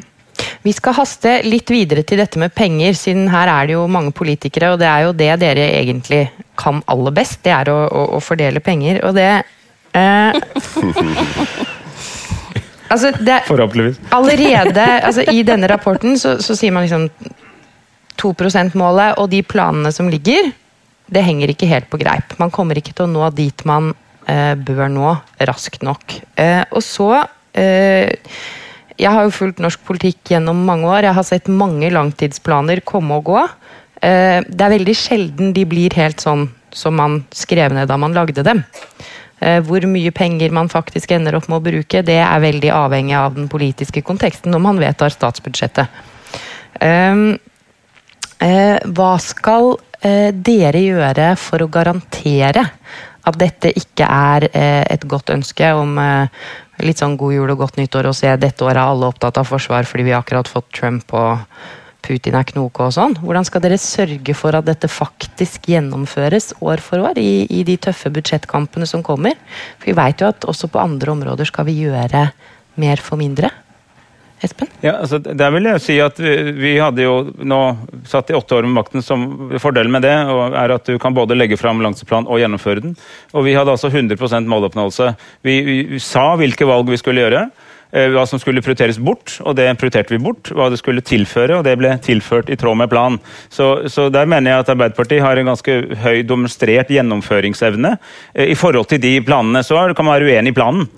Vi 0.65 0.73
skal 0.75 0.97
haste 0.99 1.39
litt 1.47 1.71
videre 1.71 2.03
til 2.07 2.19
dette 2.21 2.41
med 2.41 2.55
penger, 2.57 2.97
siden 2.99 3.29
her 3.33 3.51
er 3.53 3.69
det 3.69 3.77
jo 3.77 3.87
mange 3.91 4.13
politikere, 4.17 4.73
og 4.75 4.81
det 4.83 4.89
er 4.91 5.07
jo 5.07 5.15
det 5.17 5.31
dere 5.43 5.69
egentlig 5.79 6.23
kan 6.59 6.83
aller 6.91 7.15
best, 7.15 7.41
det 7.47 7.55
er 7.55 7.71
å, 7.71 7.79
å, 7.87 8.05
å 8.19 8.23
fordele 8.23 8.63
penger. 8.65 9.03
Og 9.07 9.15
det 9.19 9.31
eh, 9.95 10.33
Altså, 12.89 13.11
det 13.21 13.43
Forhåpentligvis. 13.45 13.99
Allerede 14.17 14.85
altså, 15.05 15.25
i 15.29 15.43
denne 15.45 15.69
rapporten 15.69 16.17
så, 16.17 16.39
så 16.41 16.57
sier 16.57 16.73
man 16.73 16.87
liksom 16.87 17.09
2 18.19 18.33
%-målet 18.33 19.21
og 19.21 19.29
de 19.31 19.43
planene 19.47 19.93
som 19.95 20.09
ligger, 20.11 20.51
det 21.09 21.25
henger 21.25 21.53
ikke 21.53 21.69
helt 21.71 21.89
på 21.93 22.01
greip. 22.01 22.33
Man 22.41 22.53
kommer 22.55 22.81
ikke 22.81 22.95
til 22.97 23.07
å 23.07 23.13
nå 23.13 23.29
dit 23.37 23.65
man 23.69 23.93
eh, 24.29 24.55
bør 24.57 24.89
nå 24.93 25.13
raskt 25.49 25.85
nok. 25.87 26.17
Eh, 26.41 26.65
og 26.73 26.83
så 26.85 27.13
eh, 27.53 28.17
Jeg 28.99 29.15
har 29.15 29.29
jo 29.29 29.35
fulgt 29.35 29.61
norsk 29.63 29.83
politikk 29.87 30.33
gjennom 30.33 30.65
mange 30.67 30.89
år. 30.91 31.07
Jeg 31.07 31.15
har 31.15 31.27
sett 31.27 31.51
mange 31.51 31.91
langtidsplaner 31.95 32.83
komme 32.87 33.21
og 33.21 33.29
gå. 33.31 33.43
Eh, 34.03 34.41
det 34.43 34.65
er 34.65 34.75
veldig 34.75 34.95
sjelden 34.99 35.55
de 35.55 35.65
blir 35.71 35.95
helt 35.99 36.23
sånn 36.23 36.49
som 36.75 36.99
man 36.99 37.21
skrev 37.35 37.73
ned 37.75 37.89
da 37.91 37.99
man 38.01 38.17
lagde 38.17 38.43
dem. 38.47 38.65
Eh, 39.39 39.61
Hvor 39.63 39.87
mye 39.87 40.11
penger 40.11 40.51
man 40.51 40.71
faktisk 40.71 41.15
ender 41.15 41.39
opp 41.39 41.47
med 41.49 41.61
å 41.61 41.67
bruke, 41.71 42.03
det 42.03 42.19
er 42.19 42.43
veldig 42.43 42.73
avhengig 42.75 43.15
av 43.15 43.39
den 43.39 43.49
politiske 43.49 44.03
konteksten 44.03 44.51
når 44.51 44.65
man 44.67 44.83
vedtar 44.83 45.15
statsbudsjettet. 45.15 45.87
Um, 46.83 47.39
eh, 48.43 48.79
hva 48.83 49.13
skal 49.23 49.79
dere 49.99 50.79
gjøre 50.79 51.33
for 51.35 51.59
å 51.59 51.67
garantere 51.67 52.63
at 53.27 53.35
dette 53.35 53.73
ikke 53.75 54.07
er 54.07 54.45
et 54.55 55.03
godt 55.11 55.33
ønske 55.35 55.73
om 55.75 55.99
litt 56.85 57.01
sånn 57.03 57.17
god 57.19 57.35
jul 57.35 57.51
og 57.53 57.65
godt 57.65 57.79
nyttår 57.81 58.09
og 58.11 58.17
se 58.17 58.31
dette 58.41 58.65
året 58.65 58.79
er 58.79 58.85
alle 58.85 59.11
opptatt 59.11 59.41
av 59.41 59.49
forsvar 59.49 59.89
fordi 59.89 60.09
vi 60.09 60.17
akkurat 60.17 60.51
fått 60.51 60.71
Trump 60.77 61.15
og 61.17 61.45
Putin 62.09 62.39
er 62.39 62.47
knoke 62.49 62.87
og 62.87 62.95
sånn. 62.95 63.17
Hvordan 63.21 63.45
skal 63.45 63.63
dere 63.65 63.77
sørge 63.83 64.35
for 64.39 64.57
at 64.57 64.67
dette 64.69 64.89
faktisk 64.89 65.67
gjennomføres 65.69 66.55
år 66.65 66.81
for 66.81 67.05
år 67.11 67.19
i, 67.21 67.45
i 67.53 67.65
de 67.67 67.77
tøffe 67.89 68.13
budsjettkampene 68.15 68.89
som 68.89 69.03
kommer? 69.05 69.37
For 69.81 69.91
vi 69.91 69.97
vet 69.99 70.23
jo 70.23 70.31
at 70.31 70.47
også 70.49 70.71
på 70.73 70.81
andre 70.81 71.13
områder 71.13 71.51
skal 71.51 71.69
vi 71.69 71.81
gjøre 71.83 72.29
mer 72.81 73.03
for 73.03 73.21
mindre. 73.21 73.51
Espen? 74.45 74.69
Ja, 74.85 74.93
altså, 75.01 75.19
der 75.19 75.51
vil 75.55 75.67
jeg 75.67 75.83
si 75.83 75.97
at 76.03 76.19
vi, 76.23 76.35
vi 76.55 76.75
hadde 76.79 77.03
jo 77.03 77.15
nå 77.43 77.61
satt 78.07 78.31
i 78.31 78.37
åtte 78.39 78.55
år 78.55 78.69
med 78.69 78.77
makten. 78.77 79.03
som 79.03 79.25
Fordelen 79.59 79.93
med 79.95 80.07
det 80.07 80.15
er 80.15 80.75
at 80.75 80.87
du 80.87 80.99
kan 81.03 81.17
både 81.17 81.35
legge 81.35 81.59
fram 81.59 81.83
langtidsplan 81.83 82.29
og 82.29 82.39
gjennomføre 82.43 82.85
den. 82.85 82.95
Og 83.35 83.49
vi 83.49 83.57
hadde 83.59 83.75
altså 83.75 83.91
100 83.91 84.47
måloppnåelse. 84.47 85.15
Vi, 85.43 85.61
vi, 85.67 85.79
vi 85.95 86.03
sa 86.03 86.31
hvilke 86.39 86.69
valg 86.69 86.91
vi 86.91 87.01
skulle 87.01 87.27
gjøre. 87.27 87.49
Eh, 87.93 88.09
hva 88.13 88.25
som 88.29 88.41
skulle 88.41 88.63
prioriteres 88.65 88.99
bort, 89.03 89.39
og 89.45 89.57
det 89.59 89.67
prioriterte 89.81 90.15
vi 90.15 90.21
bort. 90.23 90.51
Hva 90.55 90.69
det 90.73 90.81
skulle 90.81 91.05
tilføre, 91.05 91.59
og 91.59 91.67
det 91.67 91.77
ble 91.81 91.95
tilført 92.05 92.51
i 92.53 92.59
tråd 92.59 92.79
med 92.83 92.91
planen. 92.93 93.19
Så, 93.53 93.89
så 93.93 94.09
der 94.13 94.29
mener 94.31 94.53
jeg 94.53 94.65
at 94.65 94.73
Arbeiderpartiet 94.75 95.25
har 95.25 95.41
en 95.41 95.51
ganske 95.53 95.77
høy 96.03 96.23
demonstrert 96.29 96.93
gjennomføringsevne 96.93 97.95
eh, 98.35 98.53
i 98.53 98.57
forhold 98.59 98.91
til 98.93 99.03
de 99.03 99.15
planene. 99.25 99.65
Så 99.67 99.79
kan 99.97 100.09
man 100.09 100.19
være 100.19 100.33
uenig 100.33 100.55
i 100.55 100.59
planen. 100.59 100.89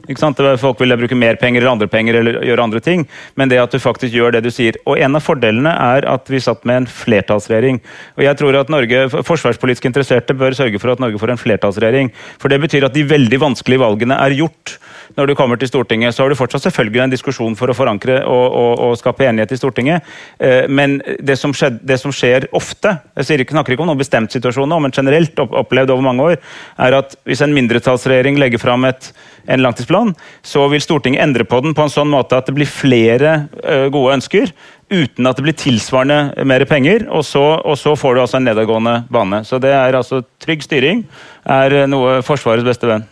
Folk 0.61 0.81
vil 0.83 0.97
bruke 1.01 1.19
mer 1.19 1.39
penger 1.41 1.63
eller 1.63 1.75
andre 1.75 1.91
penger 1.91 2.21
eller 2.21 2.41
gjøre 2.47 2.67
andre 2.69 2.85
ting, 2.85 3.07
men 3.39 3.51
det 3.51 3.61
at 3.63 3.75
du 3.75 3.81
faktisk 3.83 4.15
gjør 4.15 4.37
det 4.37 4.45
du 4.47 4.51
sier. 4.55 4.79
Og 4.87 4.99
en 5.01 5.19
av 5.19 5.25
fordelene 5.25 5.73
er 5.73 6.07
at 6.11 6.31
vi 6.31 6.43
satt 6.43 6.67
med 6.69 6.83
en 6.83 6.91
flertallsregjering. 6.91 7.81
Og 8.19 8.25
jeg 8.27 8.41
tror 8.41 8.61
at 8.61 8.73
Norge, 8.73 9.07
Forsvarspolitisk 9.27 9.89
interesserte 9.89 10.37
bør 10.37 10.57
sørge 10.57 10.81
for 10.83 10.93
at 10.93 11.03
Norge 11.03 11.21
får 11.21 11.35
en 11.35 11.41
flertallsregjering. 11.41 12.13
For 12.41 12.53
det 12.53 12.61
betyr 12.65 12.89
at 12.89 12.97
de 12.97 13.07
veldig 13.07 13.41
vanskelige 13.43 13.83
valgene 13.83 14.19
er 14.21 14.37
gjort 14.39 14.79
når 15.17 15.31
du 15.31 15.35
kommer 15.39 15.61
til 15.61 15.71
Stortinget. 15.71 16.15
Så 16.15 16.25
har 16.25 16.33
du 16.33 16.39
fortsatt 16.39 16.65
selvfølgelig 16.67 17.05
en 17.05 17.15
diskusjon 17.15 17.57
for 17.59 17.71
å 17.71 17.77
forankre 17.77 18.21
og, 18.25 18.45
og, 18.47 18.73
og 18.87 18.99
skape 19.01 19.27
enighet 19.29 19.55
i 19.55 19.61
Stortinget. 19.61 20.11
Eh, 20.39 20.67
men 20.71 20.99
det 21.19 21.39
som, 21.41 21.55
skjed, 21.57 21.81
det 21.87 22.01
som, 22.03 22.15
skjer 22.15 22.49
ofte, 22.57 22.97
jeg 23.19 23.47
snakker 23.51 23.75
ikke 23.75 23.85
om 23.85 23.93
noen 23.93 24.01
bestemt 24.01 24.33
situasjon 24.35 24.71
men 24.71 24.95
generelt 24.95 25.39
opplevd 25.41 25.93
over 25.95 26.05
mange 26.05 26.27
år, 26.33 26.41
er 26.81 26.99
at 27.01 27.17
hvis 27.29 27.43
en 27.45 27.55
mindretallsregjering 27.57 28.39
legger 28.41 28.63
fram 28.63 28.87
et, 28.89 29.11
en 29.51 29.63
langtidsplan, 29.65 30.13
så 30.47 30.67
vil 30.71 30.83
Stortinget 30.85 31.25
endre 31.25 31.47
på 31.49 31.63
den 31.65 31.75
på 31.77 31.87
en 31.87 31.93
sånn 31.93 32.11
måte 32.13 32.39
at 32.39 32.49
det 32.49 32.57
blir 32.57 32.71
flere 32.71 33.47
uh, 33.65 33.89
gode 33.93 34.19
ønsker 34.19 34.53
uten 34.91 35.29
at 35.29 35.39
det 35.39 35.47
blir 35.47 35.57
tilsvarende 35.59 36.45
mer 36.49 36.65
penger, 36.69 37.07
og 37.15 37.23
så, 37.27 37.45
og 37.63 37.79
så, 37.79 37.95
får 37.99 38.17
du 38.17 38.23
altså 38.25 38.41
en 38.41 38.49
nedadgående 38.49 38.97
bane. 39.13 39.45
Så 39.47 39.61
det 39.63 39.71
er 39.75 39.97
altså 39.97 40.25
Trygg 40.43 40.67
styring 40.67 41.05
er 41.47 41.85
noe 41.91 42.19
Forsvarets 42.27 42.67
beste 42.67 42.91
venn. 42.91 43.07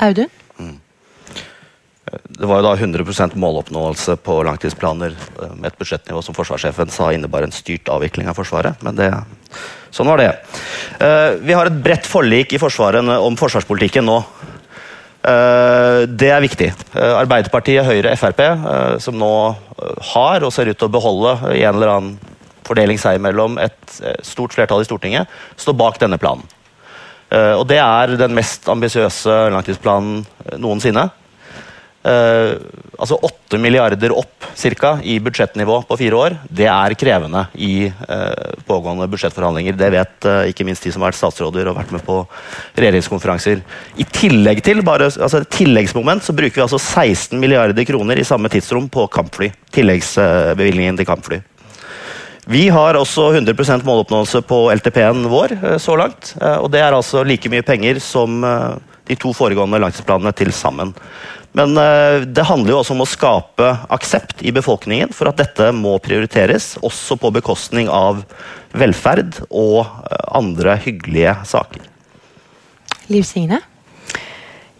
Audun? 0.00 0.30
Det 2.10 2.46
var 2.46 2.58
jo 2.58 2.66
da 2.66 2.74
100% 2.74 3.36
måloppnåelse 3.38 4.16
på 4.24 4.40
langtidsplaner 4.46 5.14
eh, 5.14 5.52
med 5.54 5.70
et 5.70 5.78
budsjettnivå 5.78 6.22
som 6.24 6.34
forsvarssjefen 6.34 6.90
sa 6.90 7.12
innebar 7.14 7.46
en 7.46 7.54
styrt 7.54 7.90
avvikling 7.92 8.30
av 8.30 8.38
Forsvaret. 8.38 8.80
Men 8.86 8.98
det, 8.98 9.10
sånn 9.94 10.10
var 10.10 10.18
det. 10.18 10.30
Eh, 10.98 11.38
vi 11.44 11.54
har 11.54 11.70
et 11.70 11.82
bredt 11.84 12.08
forlik 12.10 12.56
i 12.56 12.62
Forsvaret 12.62 13.06
om 13.14 13.38
forsvarspolitikken 13.38 14.08
nå. 14.08 14.16
Eh, 15.22 16.00
det 16.10 16.32
er 16.34 16.42
viktig. 16.42 16.72
Arbeiderpartiet, 16.98 17.86
Høyre, 17.86 18.16
Frp, 18.18 18.42
som 19.04 19.18
nå 19.20 19.34
har 20.14 20.46
og 20.46 20.54
ser 20.54 20.72
ut 20.72 20.80
til 20.80 20.90
å 20.90 20.94
beholde 20.96 21.36
i 21.54 21.62
en 21.62 21.78
eller 21.78 21.94
annen 21.94 22.18
fordeling 22.66 22.98
seg 23.02 23.18
imellom 23.18 23.56
et 23.62 24.00
stort 24.26 24.54
flertall 24.54 24.82
i 24.82 24.86
Stortinget, 24.86 25.30
står 25.58 25.78
bak 25.78 26.02
denne 26.02 26.18
planen. 26.22 26.42
Og 27.30 27.62
det 27.70 27.78
er 27.78 28.12
den 28.18 28.34
mest 28.34 28.66
ambisiøse 28.70 29.34
langtidsplanen 29.54 30.22
noensinne. 30.62 31.08
Uh, 32.00 32.56
altså 32.96 33.18
8 33.20 33.58
milliarder 33.60 34.14
opp 34.16 34.46
cirka, 34.56 34.94
i 35.04 35.18
budsjettnivå 35.20 35.82
på 35.84 35.98
fire 36.00 36.16
år. 36.16 36.36
Det 36.48 36.64
er 36.64 36.94
krevende 36.96 37.42
i 37.60 37.90
uh, 37.90 38.54
pågående 38.64 39.08
budsjettforhandlinger. 39.12 39.76
Det 39.76 39.90
vet 39.92 40.28
uh, 40.28 40.46
ikke 40.48 40.64
minst 40.64 40.86
de 40.86 40.94
som 40.94 41.04
har 41.04 41.10
vært 41.10 41.18
statsråder 41.18 41.68
og 41.68 41.76
vært 41.76 41.92
med 41.92 42.04
på 42.06 42.22
regjeringskonferanser. 42.80 43.60
I 44.00 44.06
tillegg 44.16 44.62
til 44.64 44.80
bare, 44.86 45.10
altså 45.12 45.42
tilleggsmoment 45.44 46.24
så 46.24 46.32
bruker 46.36 46.62
vi 46.62 46.64
altså 46.64 46.80
16 46.80 47.36
milliarder 47.40 47.84
kroner 47.88 48.20
i 48.20 48.24
samme 48.24 48.48
tidsrom 48.52 48.88
på 48.88 49.04
kampfly. 49.12 49.50
Tilleggsbevilgningen 49.76 50.96
til 51.00 51.08
kampfly. 51.10 51.42
Vi 52.50 52.62
har 52.72 52.96
også 52.96 53.28
100 53.36 53.84
måloppnåelse 53.84 54.40
på 54.48 54.62
LTP-en 54.72 55.28
vår 55.28 55.52
så 55.78 55.98
langt. 56.00 56.32
og 56.40 56.70
Det 56.72 56.80
er 56.80 56.96
altså 56.96 57.20
like 57.22 57.52
mye 57.52 57.62
penger 57.62 58.00
som 58.02 58.40
de 59.06 59.18
to 59.18 59.34
foregående 59.36 59.78
langtidsplanene 59.82 60.32
til 60.38 60.50
sammen. 60.54 60.94
Men 61.56 61.74
uh, 61.78 62.22
det 62.26 62.46
handler 62.46 62.74
jo 62.74 62.80
også 62.82 62.94
om 62.94 63.02
å 63.04 63.08
skape 63.10 63.70
aksept 63.90 64.44
i 64.46 64.52
befolkningen 64.54 65.14
for 65.16 65.30
at 65.30 65.40
dette 65.40 65.70
må 65.74 65.96
prioriteres, 66.02 66.76
også 66.86 67.18
på 67.18 67.32
bekostning 67.34 67.90
av 67.90 68.22
velferd 68.76 69.42
og 69.48 69.82
uh, 69.82 70.20
andre 70.38 70.78
hyggelige 70.84 71.34
saker. 71.50 71.88
Liv 73.10 73.26
Signe? 73.26 73.58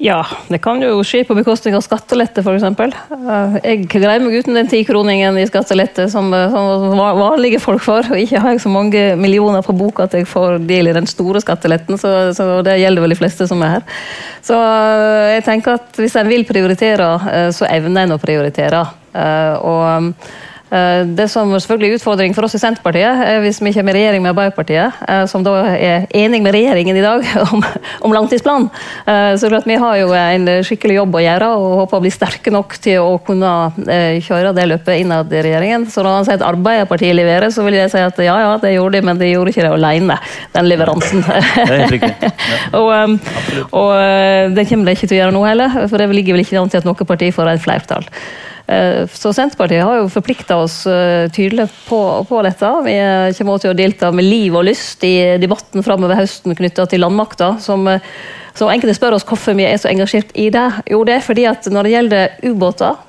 Ja, 0.00 0.22
det 0.48 0.62
kan 0.64 0.80
jo 0.80 1.02
skje 1.04 1.26
på 1.28 1.34
bekostning 1.36 1.74
av 1.76 1.82
skattelette, 1.84 2.40
f.eks. 2.40 2.62
Eh, 2.64 3.56
jeg 3.60 3.82
greier 3.92 4.22
meg 4.24 4.38
uten 4.40 4.56
den 4.56 4.70
tikroningen 4.70 5.36
i 5.36 5.44
skattelette 5.44 6.06
som, 6.08 6.30
eh, 6.32 6.46
som, 6.54 6.96
vanlige 6.96 7.60
folk 7.60 7.84
får. 7.84 8.08
Og 8.08 8.22
ikke 8.22 8.40
har 8.40 8.54
jeg 8.54 8.62
så 8.64 8.72
mange 8.72 9.02
millioner 9.20 9.60
på 9.66 9.76
boka 9.76 10.06
at 10.08 10.16
jeg 10.16 10.24
får 10.30 10.62
del 10.64 10.88
i 10.88 10.96
den 10.96 11.08
store 11.10 11.44
skatteletten, 11.44 12.00
så, 12.00 12.32
så 12.32 12.48
det 12.64 12.78
gjelder 12.80 13.04
vel 13.04 13.12
de 13.12 13.20
fleste 13.20 13.44
som 13.50 13.60
er 13.66 13.76
her. 13.76 14.00
Så 14.40 14.56
eh, 14.56 15.34
jeg 15.34 15.44
tenker 15.50 15.76
at 15.76 16.00
hvis 16.00 16.16
en 16.16 16.32
vil 16.32 16.48
prioritere, 16.48 17.10
så 17.52 17.68
evner 17.68 18.08
en 18.08 18.16
å 18.16 18.22
prioritere. 18.22 18.80
Og 19.12 20.16
det 20.70 21.26
som 21.32 21.50
selvfølgelig 21.50 21.88
er 21.90 21.98
utfordring 21.98 22.34
for 22.36 22.46
oss 22.46 22.54
i 22.54 22.60
Senterpartiet, 22.62 23.22
er 23.26 23.40
hvis 23.42 23.58
vi 23.62 23.72
kommer 23.74 23.96
i 23.96 24.04
regjering 24.04 24.22
med 24.22 24.30
Arbeiderpartiet, 24.30 25.00
eh, 25.08 25.24
som 25.30 25.42
da 25.42 25.56
er 25.72 26.06
enig 26.14 26.38
med 26.44 26.54
regjeringen 26.54 26.96
i 26.96 27.02
dag 27.02 27.26
om, 27.50 27.64
om 28.06 28.14
langtidsplanen. 28.14 28.68
er 29.10 29.34
så 29.40 29.50
klart 29.50 29.66
vi 29.66 29.78
har 29.82 29.96
jo 29.98 30.12
en 30.14 30.46
skikkelig 30.66 31.00
jobb 31.00 31.16
å 31.18 31.22
gjøre 31.24 31.48
og 31.56 31.76
håper 31.82 31.98
å 31.98 32.04
bli 32.04 32.12
sterke 32.14 32.52
nok 32.54 32.76
til 32.82 33.02
å 33.02 33.16
kunne 33.26 33.50
kjøre 34.22 34.52
det 34.54 34.68
løpet 34.70 35.02
innad 35.02 35.32
i 35.34 35.42
regjeringen. 35.42 35.88
Så 35.90 36.04
når 36.06 36.18
han 36.18 36.28
sier 36.28 36.38
at 36.38 36.46
Arbeiderpartiet 36.46 37.18
leverer, 37.18 37.50
så 37.50 37.64
vil 37.66 37.80
jeg 37.80 37.90
si 37.92 38.02
at 38.02 38.22
ja, 38.22 38.36
ja, 38.44 38.52
det 38.62 38.74
gjorde 38.76 38.98
de, 38.98 39.06
men 39.10 39.18
de 39.20 39.32
gjorde 39.32 39.54
ikke 39.54 39.66
det 39.66 39.72
alene, 39.74 40.18
den 40.54 40.70
leveransen. 40.70 41.24
Det 41.26 41.66
er 41.66 41.74
helt 41.82 41.96
riktig. 41.98 42.14
Ja. 42.50 42.56
og, 42.76 43.18
og 43.76 43.90
det 44.54 44.64
kommer 44.68 44.88
de 44.88 44.94
ikke 44.96 45.08
til 45.08 45.16
å 45.16 45.20
gjøre 45.20 45.34
nå 45.34 45.42
heller, 45.44 45.74
for 45.90 46.00
det 46.00 46.08
ligger 46.14 46.36
vel 46.36 46.42
ikke 46.44 46.58
an 46.60 46.70
til 46.72 46.80
at 46.80 46.88
noe 46.88 47.06
parti 47.08 47.30
får 47.34 47.52
et 47.52 47.62
flertall. 47.62 48.06
Eh, 48.70 49.06
så 49.06 49.32
Senterpartiet 49.34 49.82
har 49.82 49.98
jo 49.98 50.10
forplikta 50.12 50.60
oss 50.62 50.84
eh, 50.86 51.26
tydelig 51.34 51.66
på, 51.88 52.00
på, 52.28 52.42
dette. 52.46 52.68
Vi 52.86 52.94
eh, 52.94 53.30
kommer 53.38 53.62
til 53.62 53.72
å 53.72 53.78
delta 53.78 54.12
med 54.14 54.28
liv 54.28 54.54
og 54.54 54.68
lyst 54.68 55.02
i 55.06 55.14
debatten 55.42 55.82
framover 55.82 56.20
høsten 56.20 56.54
knytta 56.54 56.86
til 56.90 57.02
landmakta. 57.02 57.56
Som, 57.64 57.88
som 58.54 58.70
enkelte 58.70 58.94
spør 58.94 59.18
oss 59.18 59.26
hvorfor 59.26 59.58
vi 59.58 59.66
er 59.66 59.80
så 59.80 59.90
engasjert 59.90 60.30
i 60.38 60.50
det. 60.54 60.68
Jo, 60.92 61.02
det 61.08 61.18
er 61.18 61.26
fordi 61.26 61.48
at 61.50 61.66
når 61.66 61.88
det 61.88 61.96
gjelder 61.96 62.36
ubåter, 62.46 63.06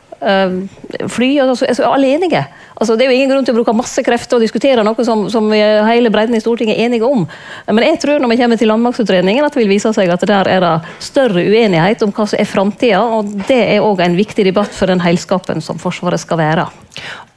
fly, 1.10 1.30
så 1.58 1.66
er 1.66 1.88
alle 1.88 2.12
enige. 2.14 2.44
Altså, 2.82 2.96
det 2.98 3.06
er 3.06 3.12
jo 3.12 3.18
ingen 3.20 3.30
grunn 3.30 3.46
til 3.46 3.54
å 3.54 3.60
bruke 3.60 3.76
masse 3.78 4.02
krefter 4.02 4.40
og 4.40 4.42
diskutere 4.42 4.82
noe 4.86 5.06
som, 5.06 5.28
som 5.30 5.52
hele 5.54 6.10
bredden 6.14 6.34
i 6.34 6.42
Stortinget 6.42 6.80
er 6.80 6.88
enige 6.90 7.06
om. 7.06 7.28
Men 7.70 7.86
jeg 7.86 8.00
tror 8.02 8.22
når 8.22 8.32
vi 8.32 8.40
kommer 8.40 8.58
til 8.58 8.72
landmaktutredningen 8.72 9.46
at 9.46 9.54
det 9.54 9.62
vil 9.62 9.70
vise 9.70 9.92
seg 9.94 10.10
at 10.10 10.26
der 10.26 10.50
er 10.50 10.66
det 10.66 10.72
større 11.04 11.44
uenighet 11.46 12.02
om 12.02 12.14
hva 12.16 12.26
som 12.26 12.42
er 12.42 12.50
framtida, 12.50 13.04
og 13.06 13.30
det 13.46 13.60
er 13.76 13.86
òg 13.86 14.02
en 14.02 14.18
viktig 14.18 14.48
debatt 14.50 14.74
for 14.74 14.90
den 14.90 15.04
heilskapen 15.06 15.62
som 15.62 15.78
Forsvaret 15.82 16.24
skal 16.24 16.42
være. 16.42 16.66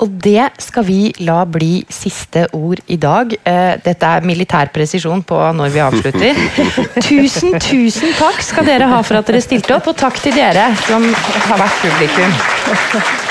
Og 0.02 0.16
det 0.24 0.48
skal 0.64 0.87
vi 0.88 1.12
la 1.22 1.42
bli 1.46 1.85
siste 1.92 2.46
ord 2.57 2.80
i 2.90 2.96
dag. 3.00 3.37
Eh, 3.44 3.74
dette 3.85 4.14
er 4.16 4.26
militær 4.26 4.72
presisjon 4.74 5.22
på 5.28 5.38
når 5.61 5.74
vi 5.76 5.85
avslutter. 5.85 6.40
Tusen, 7.11 7.61
tusen 7.61 8.16
takk 8.18 8.40
skal 8.42 8.66
dere 8.72 8.88
ha 8.90 9.02
for 9.04 9.20
at 9.20 9.28
dere 9.28 9.44
stilte 9.44 9.76
opp, 9.76 9.92
og 9.92 10.00
takk 10.00 10.18
til 10.24 10.35
dere 10.40 10.70
som 10.88 11.07
har 11.12 11.62
vært 11.66 11.85
publikum. 11.85 13.24